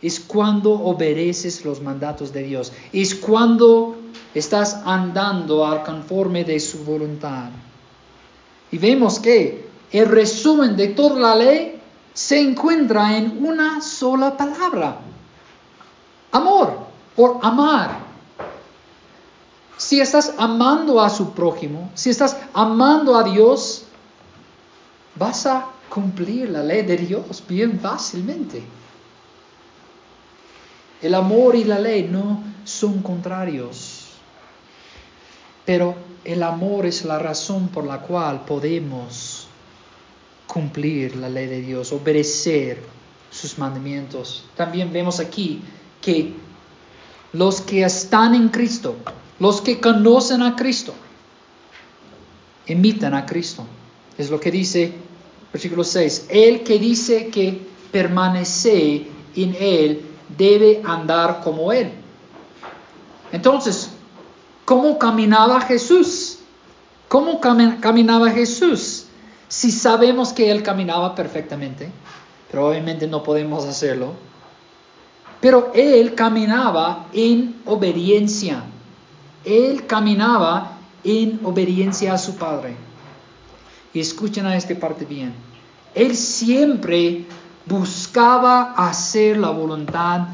es 0.00 0.18
cuando 0.20 0.72
obedeces 0.72 1.64
los 1.64 1.80
mandatos 1.80 2.32
de 2.32 2.42
Dios. 2.42 2.72
Es 2.92 3.14
cuando 3.14 3.96
estás 4.34 4.80
andando 4.84 5.64
al 5.66 5.82
conforme 5.84 6.44
de 6.44 6.58
su 6.58 6.84
voluntad. 6.84 7.50
Y 8.72 8.78
vemos 8.78 9.20
que 9.20 9.68
el 9.92 10.08
resumen 10.08 10.76
de 10.76 10.88
toda 10.88 11.20
la 11.20 11.34
ley 11.34 11.80
se 12.14 12.40
encuentra 12.40 13.16
en 13.16 13.44
una 13.44 13.80
sola 13.82 14.36
palabra. 14.36 14.98
Amor, 16.32 16.78
por 17.14 17.38
amar. 17.42 18.00
Si 19.76 20.00
estás 20.00 20.34
amando 20.38 21.00
a 21.00 21.10
su 21.10 21.32
prójimo, 21.32 21.90
si 21.94 22.10
estás 22.10 22.36
amando 22.54 23.16
a 23.16 23.24
Dios, 23.24 23.84
vas 25.16 25.44
a 25.46 25.66
cumplir 25.90 26.48
la 26.48 26.62
ley 26.62 26.82
de 26.82 26.96
Dios 26.96 27.42
bien 27.46 27.78
fácilmente. 27.78 28.62
El 31.02 31.14
amor 31.14 31.56
y 31.56 31.64
la 31.64 31.78
ley 31.78 32.04
no 32.04 32.42
son 32.64 33.02
contrarios, 33.02 34.06
pero 35.66 35.94
el 36.24 36.42
amor 36.42 36.86
es 36.86 37.04
la 37.04 37.18
razón 37.18 37.68
por 37.68 37.84
la 37.84 38.00
cual 38.00 38.44
podemos 38.44 39.46
cumplir 40.46 41.16
la 41.16 41.28
ley 41.28 41.46
de 41.46 41.60
Dios, 41.60 41.92
obedecer 41.92 42.82
sus 43.30 43.58
mandamientos. 43.58 44.44
También 44.56 44.92
vemos 44.92 45.20
aquí 45.20 45.62
que 46.00 46.34
los 47.32 47.60
que 47.60 47.84
están 47.84 48.34
en 48.34 48.48
Cristo, 48.48 48.96
los 49.38 49.60
que 49.60 49.80
conocen 49.80 50.42
a 50.42 50.54
Cristo, 50.54 50.94
imitan 52.66 53.14
a 53.14 53.24
Cristo. 53.24 53.64
Es 54.18 54.30
lo 54.30 54.38
que 54.38 54.50
dice 54.50 54.92
versículo 55.52 55.84
6. 55.84 56.26
El 56.28 56.62
que 56.62 56.78
dice 56.78 57.28
que 57.28 57.60
permanece 57.90 59.06
en 59.36 59.56
Él 59.58 60.02
debe 60.36 60.80
andar 60.84 61.40
como 61.42 61.72
Él. 61.72 61.92
Entonces, 63.32 63.90
¿cómo 64.64 64.98
caminaba 64.98 65.60
Jesús? 65.60 66.38
¿Cómo 67.08 67.40
caminaba 67.40 68.30
Jesús? 68.30 69.06
si 69.52 69.70
sabemos 69.70 70.32
que 70.32 70.50
Él 70.50 70.62
caminaba 70.62 71.14
perfectamente, 71.14 71.90
pero 72.50 72.70
obviamente 72.70 73.06
no 73.06 73.22
podemos 73.22 73.66
hacerlo, 73.66 74.14
pero 75.42 75.70
Él 75.74 76.14
caminaba 76.14 77.04
en 77.12 77.60
obediencia. 77.66 78.64
Él 79.44 79.86
caminaba 79.86 80.78
en 81.04 81.38
obediencia 81.44 82.14
a 82.14 82.18
su 82.18 82.36
Padre. 82.36 82.76
Y 83.92 84.00
escuchen 84.00 84.46
a 84.46 84.56
esta 84.56 84.74
parte 84.74 85.04
bien. 85.04 85.34
Él 85.94 86.16
siempre 86.16 87.26
buscaba 87.66 88.72
hacer 88.72 89.36
la 89.36 89.50
voluntad 89.50 90.28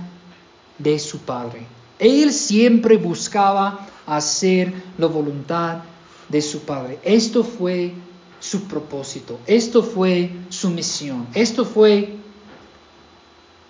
de 0.79 0.97
su 1.01 1.19
Padre. 1.19 1.67
Él 1.99 2.33
siempre 2.33 2.99
buscaba 2.99 3.85
hacer 4.09 4.73
la 4.97 5.07
voluntad 5.07 5.83
de 6.29 6.43
su 6.43 6.61
Padre. 6.61 6.99
Esto 7.03 7.45
fue 7.45 7.93
su 8.41 8.63
propósito, 8.65 9.39
esto 9.47 9.83
fue 9.83 10.31
su 10.49 10.71
misión, 10.71 11.27
esto 11.35 11.65
fue 11.65 12.17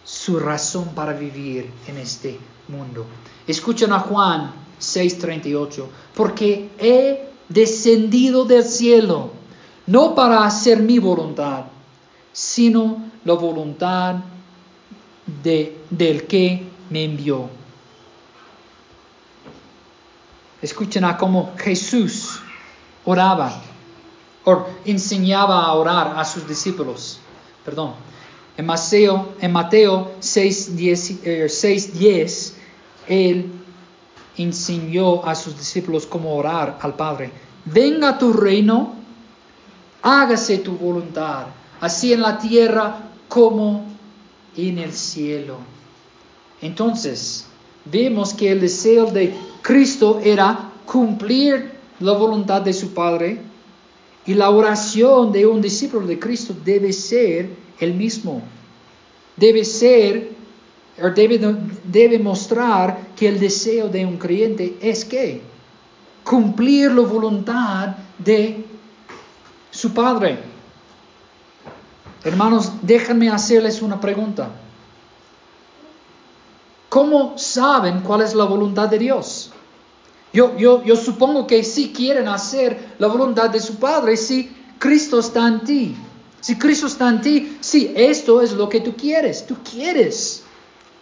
su 0.05 0.39
razón 0.39 0.95
para 0.95 1.13
vivir 1.13 1.71
en 1.87 1.99
este 1.99 2.39
mundo. 2.69 3.07
Escuchen 3.47 3.93
a 3.93 4.01
Juan 4.01 4.53
6:38, 4.81 5.87
porque 6.15 6.71
he 6.79 7.29
descendido 7.49 8.45
del 8.45 8.65
cielo, 8.65 9.31
no 9.87 10.15
para 10.15 10.45
hacer 10.45 10.81
mi 10.81 10.99
voluntad, 10.99 11.65
sino 12.33 13.11
la 13.25 13.35
voluntad 13.35 14.17
de, 15.43 15.77
del 15.91 16.27
que 16.27 16.63
me 16.91 17.05
envió. 17.05 17.58
Escuchen 20.61 21.05
a 21.05 21.17
cómo 21.17 21.53
Jesús 21.57 22.41
oraba 23.05 23.63
enseñaba 24.85 25.65
a 25.65 25.73
orar 25.75 26.15
a 26.17 26.25
sus 26.25 26.49
discípulos. 26.49 27.19
Perdón. 27.65 27.95
En 28.57 28.67
Mateo, 28.67 29.35
en 29.41 29.53
Mateo 29.53 30.13
6.10, 30.21 32.53
Él 33.07 33.53
enseñó 34.37 35.25
a 35.25 35.35
sus 35.35 35.57
discípulos 35.57 36.05
cómo 36.07 36.35
orar 36.35 36.79
al 36.81 36.95
Padre. 36.95 37.31
Venga 37.65 38.19
tu 38.19 38.33
reino, 38.33 38.95
hágase 40.03 40.59
tu 40.59 40.77
voluntad, 40.77 41.47
así 41.81 42.13
en 42.13 42.23
la 42.23 42.39
tierra 42.39 43.11
como 43.29 43.87
en 44.57 44.79
el 44.79 44.93
cielo. 44.93 45.59
Entonces, 46.61 47.48
vemos 47.91 48.35
que 48.35 48.51
el 48.51 48.61
deseo 48.61 49.07
de 49.07 49.35
Cristo 49.63 50.21
era 50.23 50.73
cumplir 50.87 51.73
la 52.01 52.13
voluntad 52.13 52.63
de 52.63 52.73
su 52.73 52.95
Padre 52.95 53.41
y 54.27 54.35
la 54.35 54.51
oración 54.51 55.33
de 55.33 55.47
un 55.47 55.61
discípulo 55.61 56.07
de 56.07 56.19
Cristo 56.19 56.55
debe 56.65 56.93
ser 56.93 57.51
el 57.81 57.95
mismo. 57.95 58.43
Debe 59.37 59.65
ser, 59.65 60.33
o 61.03 61.11
debe, 61.11 61.39
debe 61.85 62.19
mostrar 62.19 63.09
que 63.17 63.29
el 63.29 63.39
deseo 63.41 63.89
de 63.89 64.05
un 64.05 64.19
creyente 64.19 64.77
es 64.81 65.05
que 65.05 65.41
cumplir 66.25 66.93
la 66.93 67.03
voluntad 67.03 67.97
de 68.19 68.65
su 69.71 69.95
Padre. 69.95 70.39
Hermanos, 72.25 72.73
déjenme 72.83 73.31
hacerles 73.31 73.81
una 73.81 74.01
pregunta. 74.01 74.51
¿Cómo 76.89 77.37
saben 77.37 78.01
cuál 78.01 78.23
es 78.23 78.35
la 78.35 78.45
voluntad 78.45 78.89
de 78.89 78.99
Dios? 78.99 79.51
Yo, 80.33 80.57
yo, 80.57 80.83
yo 80.83 80.97
supongo 80.97 81.47
que 81.47 81.65
si 81.65 81.93
quieren 81.93 82.29
hacer 82.29 82.95
la 82.99 83.09
voluntad 83.09 83.51
de 83.51 83.61
su 83.61 83.77
Padre, 83.77 84.17
si 84.17 84.55
Cristo 84.79 85.19
está 85.19 85.49
en 85.49 85.61
ti. 85.61 85.97
Si 86.41 86.57
Cristo 86.57 86.87
está 86.87 87.09
en 87.09 87.21
ti, 87.21 87.59
sí, 87.61 87.93
esto 87.97 88.41
es 88.41 88.53
lo 88.53 88.69
que 88.69 88.81
tú 88.81 88.95
quieres. 88.95 89.47
Tú 89.47 89.57
quieres 89.69 90.45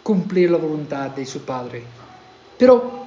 cumplir 0.03 0.51
la 0.51 0.57
voluntad 0.57 1.11
de 1.11 1.25
su 1.25 1.41
Padre. 1.41 1.83
Pero, 2.57 3.05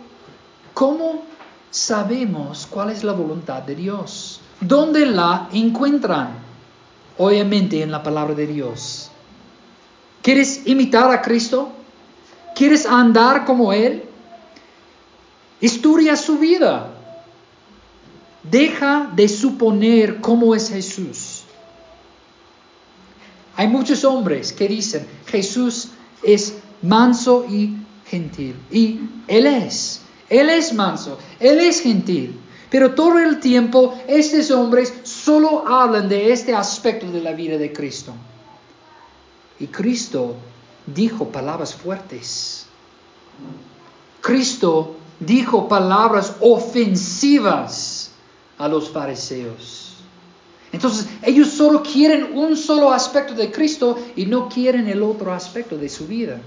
¿cómo 0.72 1.24
sabemos 1.70 2.66
cuál 2.70 2.90
es 2.90 3.02
la 3.02 3.12
voluntad 3.12 3.62
de 3.62 3.74
Dios? 3.74 4.40
¿Dónde 4.60 5.06
la 5.06 5.48
encuentran? 5.52 6.38
Obviamente 7.18 7.82
en 7.82 7.90
la 7.90 8.02
palabra 8.02 8.34
de 8.34 8.46
Dios. 8.46 9.10
¿Quieres 10.22 10.66
imitar 10.66 11.10
a 11.10 11.20
Cristo? 11.20 11.72
¿Quieres 12.60 12.84
andar 12.84 13.46
como 13.46 13.72
Él? 13.72 14.02
Estudia 15.62 16.14
su 16.14 16.36
vida. 16.36 16.90
Deja 18.42 19.10
de 19.16 19.30
suponer 19.30 20.20
cómo 20.20 20.54
es 20.54 20.68
Jesús. 20.68 21.44
Hay 23.56 23.66
muchos 23.66 24.04
hombres 24.04 24.52
que 24.52 24.68
dicen, 24.68 25.06
Jesús 25.24 25.88
es 26.22 26.58
manso 26.82 27.46
y 27.48 27.78
gentil. 28.04 28.54
Y 28.70 29.00
Él 29.26 29.46
es. 29.46 30.02
Él 30.28 30.50
es 30.50 30.74
manso, 30.74 31.16
Él 31.38 31.60
es 31.60 31.80
gentil. 31.80 32.38
Pero 32.68 32.94
todo 32.94 33.20
el 33.20 33.40
tiempo 33.40 33.98
estos 34.06 34.50
hombres 34.50 34.92
solo 35.04 35.66
hablan 35.66 36.10
de 36.10 36.30
este 36.30 36.54
aspecto 36.54 37.10
de 37.10 37.22
la 37.22 37.32
vida 37.32 37.56
de 37.56 37.72
Cristo. 37.72 38.12
Y 39.58 39.66
Cristo 39.68 40.36
dijo 40.86 41.28
palabras 41.28 41.74
fuertes. 41.74 42.66
Cristo 44.20 44.96
dijo 45.18 45.68
palabras 45.68 46.36
ofensivas 46.40 48.10
a 48.58 48.68
los 48.68 48.90
fariseos. 48.90 49.94
Entonces, 50.72 51.08
ellos 51.22 51.48
solo 51.48 51.82
quieren 51.82 52.36
un 52.36 52.56
solo 52.56 52.92
aspecto 52.92 53.34
de 53.34 53.50
Cristo 53.50 53.98
y 54.14 54.26
no 54.26 54.48
quieren 54.48 54.88
el 54.88 55.02
otro 55.02 55.32
aspecto 55.32 55.76
de 55.76 55.88
su 55.88 56.06
vida. 56.06 56.40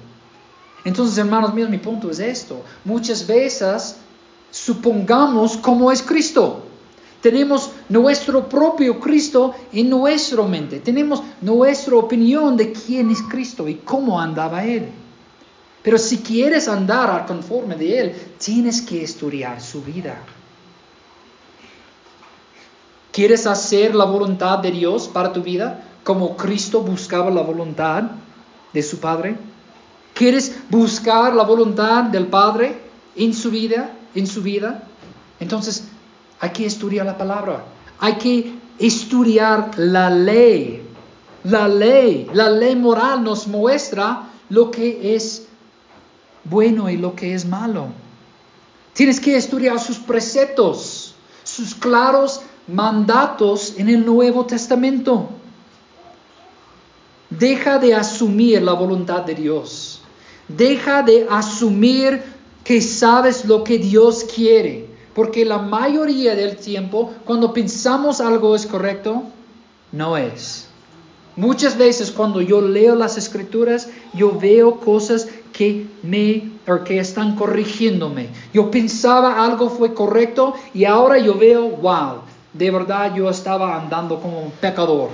Entonces, 0.85 1.17
hermanos 1.17 1.53
míos, 1.53 1.69
mi 1.69 1.77
punto 1.77 2.09
es 2.09 2.19
esto. 2.19 2.61
Muchas 2.85 3.25
veces 3.27 3.97
supongamos 4.51 5.57
cómo 5.57 5.91
es 5.91 6.01
Cristo. 6.01 6.63
Tenemos 7.23 7.71
nuestro 7.87 8.49
propio 8.49 8.99
Cristo 8.99 9.55
en 9.71 9.89
nuestra 9.89 10.43
mente. 10.43 10.81
Tenemos 10.81 11.23
nuestra 11.39 11.95
opinión 11.95 12.57
de 12.57 12.73
quién 12.73 13.11
es 13.11 13.21
Cristo 13.21 13.69
y 13.69 13.75
cómo 13.75 14.19
andaba 14.19 14.65
Él. 14.65 14.89
Pero 15.81 15.97
si 15.97 16.17
quieres 16.17 16.67
andar 16.67 17.09
al 17.09 17.25
conforme 17.25 17.77
de 17.77 17.97
Él, 17.97 18.15
tienes 18.37 18.81
que 18.81 19.01
estudiar 19.01 19.61
su 19.61 19.81
vida. 19.81 20.17
¿Quieres 23.13 23.47
hacer 23.47 23.95
la 23.95 24.03
voluntad 24.03 24.59
de 24.59 24.71
Dios 24.71 25.07
para 25.07 25.31
tu 25.31 25.41
vida 25.41 25.81
como 26.03 26.35
Cristo 26.35 26.81
buscaba 26.81 27.31
la 27.31 27.41
voluntad 27.41 28.03
de 28.73 28.83
su 28.83 28.99
Padre? 28.99 29.37
¿Quieres 30.13 30.57
buscar 30.69 31.33
la 31.33 31.43
voluntad 31.43 32.03
del 32.03 32.27
Padre 32.27 32.81
en 33.15 33.33
su 33.33 33.49
vida, 33.49 33.93
en 34.13 34.27
su 34.27 34.41
vida? 34.41 34.83
Entonces, 35.39 35.85
hay 36.43 36.49
que 36.49 36.65
estudiar 36.65 37.05
la 37.05 37.17
palabra. 37.17 37.63
Hay 37.99 38.15
que 38.15 38.53
estudiar 38.77 39.79
la 39.79 40.09
ley. 40.09 40.85
La 41.45 41.69
ley, 41.69 42.29
la 42.33 42.49
ley 42.49 42.75
moral 42.75 43.23
nos 43.23 43.47
muestra 43.47 44.23
lo 44.49 44.69
que 44.69 45.15
es 45.15 45.47
bueno 46.43 46.89
y 46.89 46.97
lo 46.97 47.15
que 47.15 47.33
es 47.33 47.45
malo. 47.45 47.87
Tienes 48.91 49.21
que 49.21 49.37
estudiar 49.37 49.79
sus 49.79 49.99
preceptos, 49.99 51.15
sus 51.45 51.73
claros 51.75 52.41
mandatos 52.67 53.75
en 53.77 53.87
el 53.87 54.05
Nuevo 54.05 54.45
Testamento. 54.45 55.29
Deja 57.29 57.79
de 57.79 57.95
asumir 57.95 58.61
la 58.61 58.73
voluntad 58.73 59.21
de 59.21 59.35
Dios. 59.35 60.01
Deja 60.49 61.03
de 61.03 61.25
asumir 61.29 62.21
que 62.65 62.81
sabes 62.81 63.45
lo 63.45 63.63
que 63.63 63.77
Dios 63.77 64.25
quiere. 64.25 64.92
Porque 65.13 65.45
la 65.45 65.59
mayoría 65.59 66.35
del 66.35 66.57
tiempo, 66.57 67.13
cuando 67.25 67.53
pensamos 67.53 68.19
algo 68.19 68.55
es 68.55 68.65
correcto, 68.65 69.23
no 69.91 70.17
es. 70.17 70.67
Muchas 71.35 71.77
veces 71.77 72.11
cuando 72.11 72.41
yo 72.41 72.61
leo 72.61 72.95
las 72.95 73.17
escrituras, 73.17 73.89
yo 74.13 74.37
veo 74.37 74.79
cosas 74.79 75.27
que 75.51 75.87
me 76.03 76.51
o 76.67 76.83
que 76.83 76.99
están 76.99 77.35
corrigiéndome. 77.35 78.29
Yo 78.53 78.69
pensaba 78.69 79.43
algo 79.43 79.69
fue 79.69 79.93
correcto 79.93 80.53
y 80.73 80.85
ahora 80.85 81.17
yo 81.17 81.35
veo, 81.35 81.69
wow, 81.69 82.21
de 82.53 82.69
verdad 82.69 83.15
yo 83.15 83.29
estaba 83.29 83.79
andando 83.79 84.19
como 84.19 84.41
un 84.41 84.51
pecador. 84.51 85.09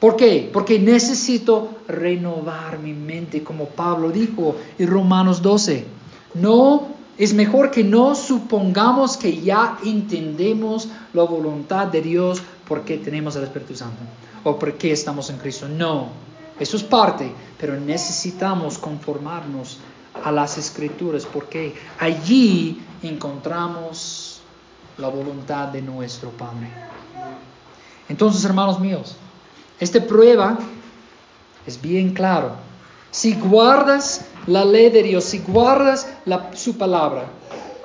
¿Por 0.00 0.16
qué? 0.16 0.50
Porque 0.52 0.78
necesito 0.78 1.68
renovar 1.88 2.78
mi 2.78 2.92
mente, 2.92 3.42
como 3.42 3.66
Pablo 3.66 4.10
dijo 4.10 4.56
en 4.78 4.86
Romanos 4.86 5.40
12. 5.40 5.84
No, 6.34 6.88
es 7.16 7.32
mejor 7.32 7.70
que 7.70 7.84
no 7.84 8.14
supongamos 8.14 9.16
que 9.16 9.40
ya 9.40 9.78
entendemos 9.84 10.88
la 11.12 11.22
voluntad 11.22 11.86
de 11.86 12.02
Dios 12.02 12.42
porque 12.66 12.98
tenemos 12.98 13.36
el 13.36 13.44
Espíritu 13.44 13.76
Santo 13.76 14.02
o 14.42 14.58
porque 14.58 14.92
estamos 14.92 15.30
en 15.30 15.38
Cristo. 15.38 15.68
No, 15.68 16.08
eso 16.58 16.76
es 16.76 16.82
parte, 16.82 17.32
pero 17.58 17.78
necesitamos 17.78 18.78
conformarnos 18.78 19.78
a 20.22 20.30
las 20.30 20.58
escrituras 20.58 21.26
porque 21.26 21.74
allí 21.98 22.80
encontramos 23.02 24.40
la 24.98 25.08
voluntad 25.08 25.68
de 25.68 25.82
nuestro 25.82 26.30
Padre. 26.30 26.68
Entonces, 28.08 28.44
hermanos 28.44 28.78
míos, 28.78 29.16
esta 29.80 30.00
prueba 30.04 30.58
es 31.66 31.80
bien 31.80 32.12
claro. 32.12 32.52
Si 33.14 33.34
guardas 33.34 34.22
la 34.48 34.64
ley 34.64 34.90
de 34.90 35.04
Dios, 35.04 35.22
si 35.22 35.38
guardas 35.38 36.08
su 36.54 36.76
palabra, 36.76 37.26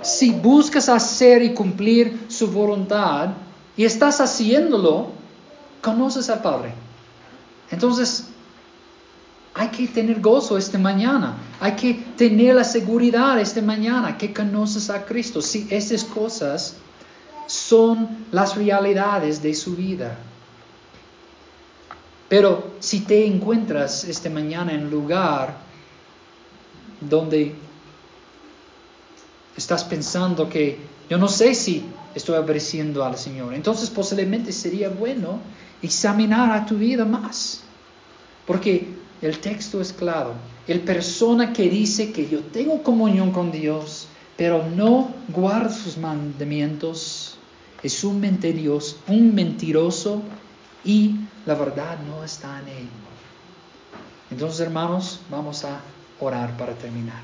si 0.02 0.32
buscas 0.32 0.90
hacer 0.90 1.44
y 1.44 1.54
cumplir 1.54 2.26
su 2.30 2.48
voluntad 2.48 3.30
y 3.78 3.86
estás 3.86 4.22
haciéndolo, 4.22 5.10
conoces 5.84 6.32
al 6.32 6.42
Padre. 6.42 6.74
Entonces, 7.70 8.26
hay 9.54 9.68
que 9.68 9.88
tener 9.88 10.20
gozo 10.20 10.58
esta 10.58 10.80
mañana. 10.80 11.38
Hay 11.60 11.74
que 11.74 11.94
tener 12.18 12.56
la 12.56 12.64
seguridad 12.64 13.40
esta 13.40 13.62
mañana 13.62 14.18
que 14.18 14.34
conoces 14.34 14.90
a 14.90 15.06
Cristo. 15.06 15.44
Si 15.44 15.68
estas 15.70 16.06
cosas 16.06 16.74
son 17.46 18.26
las 18.32 18.56
realidades 18.56 19.44
de 19.44 19.54
su 19.54 19.76
vida. 19.76 20.18
Pero 22.30 22.76
si 22.80 23.02
te 23.02 23.26
encuentras 23.26 24.04
esta 24.04 24.30
mañana 24.30 24.72
en 24.72 24.90
lugar 24.90 25.58
donde 27.02 27.56
estás 29.58 29.84
pensando 29.84 30.48
que 30.48 30.78
yo 31.10 31.18
no 31.18 31.28
sé 31.28 31.56
si 31.56 31.84
estoy 32.14 32.38
obedeciendo 32.38 33.04
al 33.04 33.18
Señor, 33.18 33.56
entonces 33.56 33.90
posiblemente 33.90 34.52
sería 34.52 34.90
bueno 34.90 35.40
examinar 35.82 36.52
a 36.52 36.66
tu 36.68 36.76
vida 36.76 37.04
más. 37.04 37.64
Porque 38.46 38.88
el 39.22 39.40
texto 39.40 39.82
es 39.82 39.92
claro. 39.92 40.34
El 40.68 40.82
persona 40.82 41.52
que 41.52 41.68
dice 41.68 42.12
que 42.12 42.30
yo 42.30 42.42
tengo 42.42 42.84
comunión 42.84 43.32
con 43.32 43.52
Dios, 43.52 44.08
pero 44.38 44.68
no 44.70 45.12
guarda 45.30 45.72
sus 45.72 45.98
mandamientos, 45.98 47.38
es 47.82 48.04
un 48.04 48.20
mentiroso, 48.20 48.98
un 49.08 49.34
mentiroso 49.34 50.22
y 50.86 51.16
la 51.46 51.56
verdad 51.56 51.98
no 52.00 52.24
está 52.24 52.60
en 52.60 52.68
Él. 52.68 52.90
Entonces, 54.32 54.60
hermanos, 54.60 55.22
vamos 55.30 55.66
a 55.66 55.82
orar 56.20 56.56
para 56.58 56.74
terminar. 56.74 57.22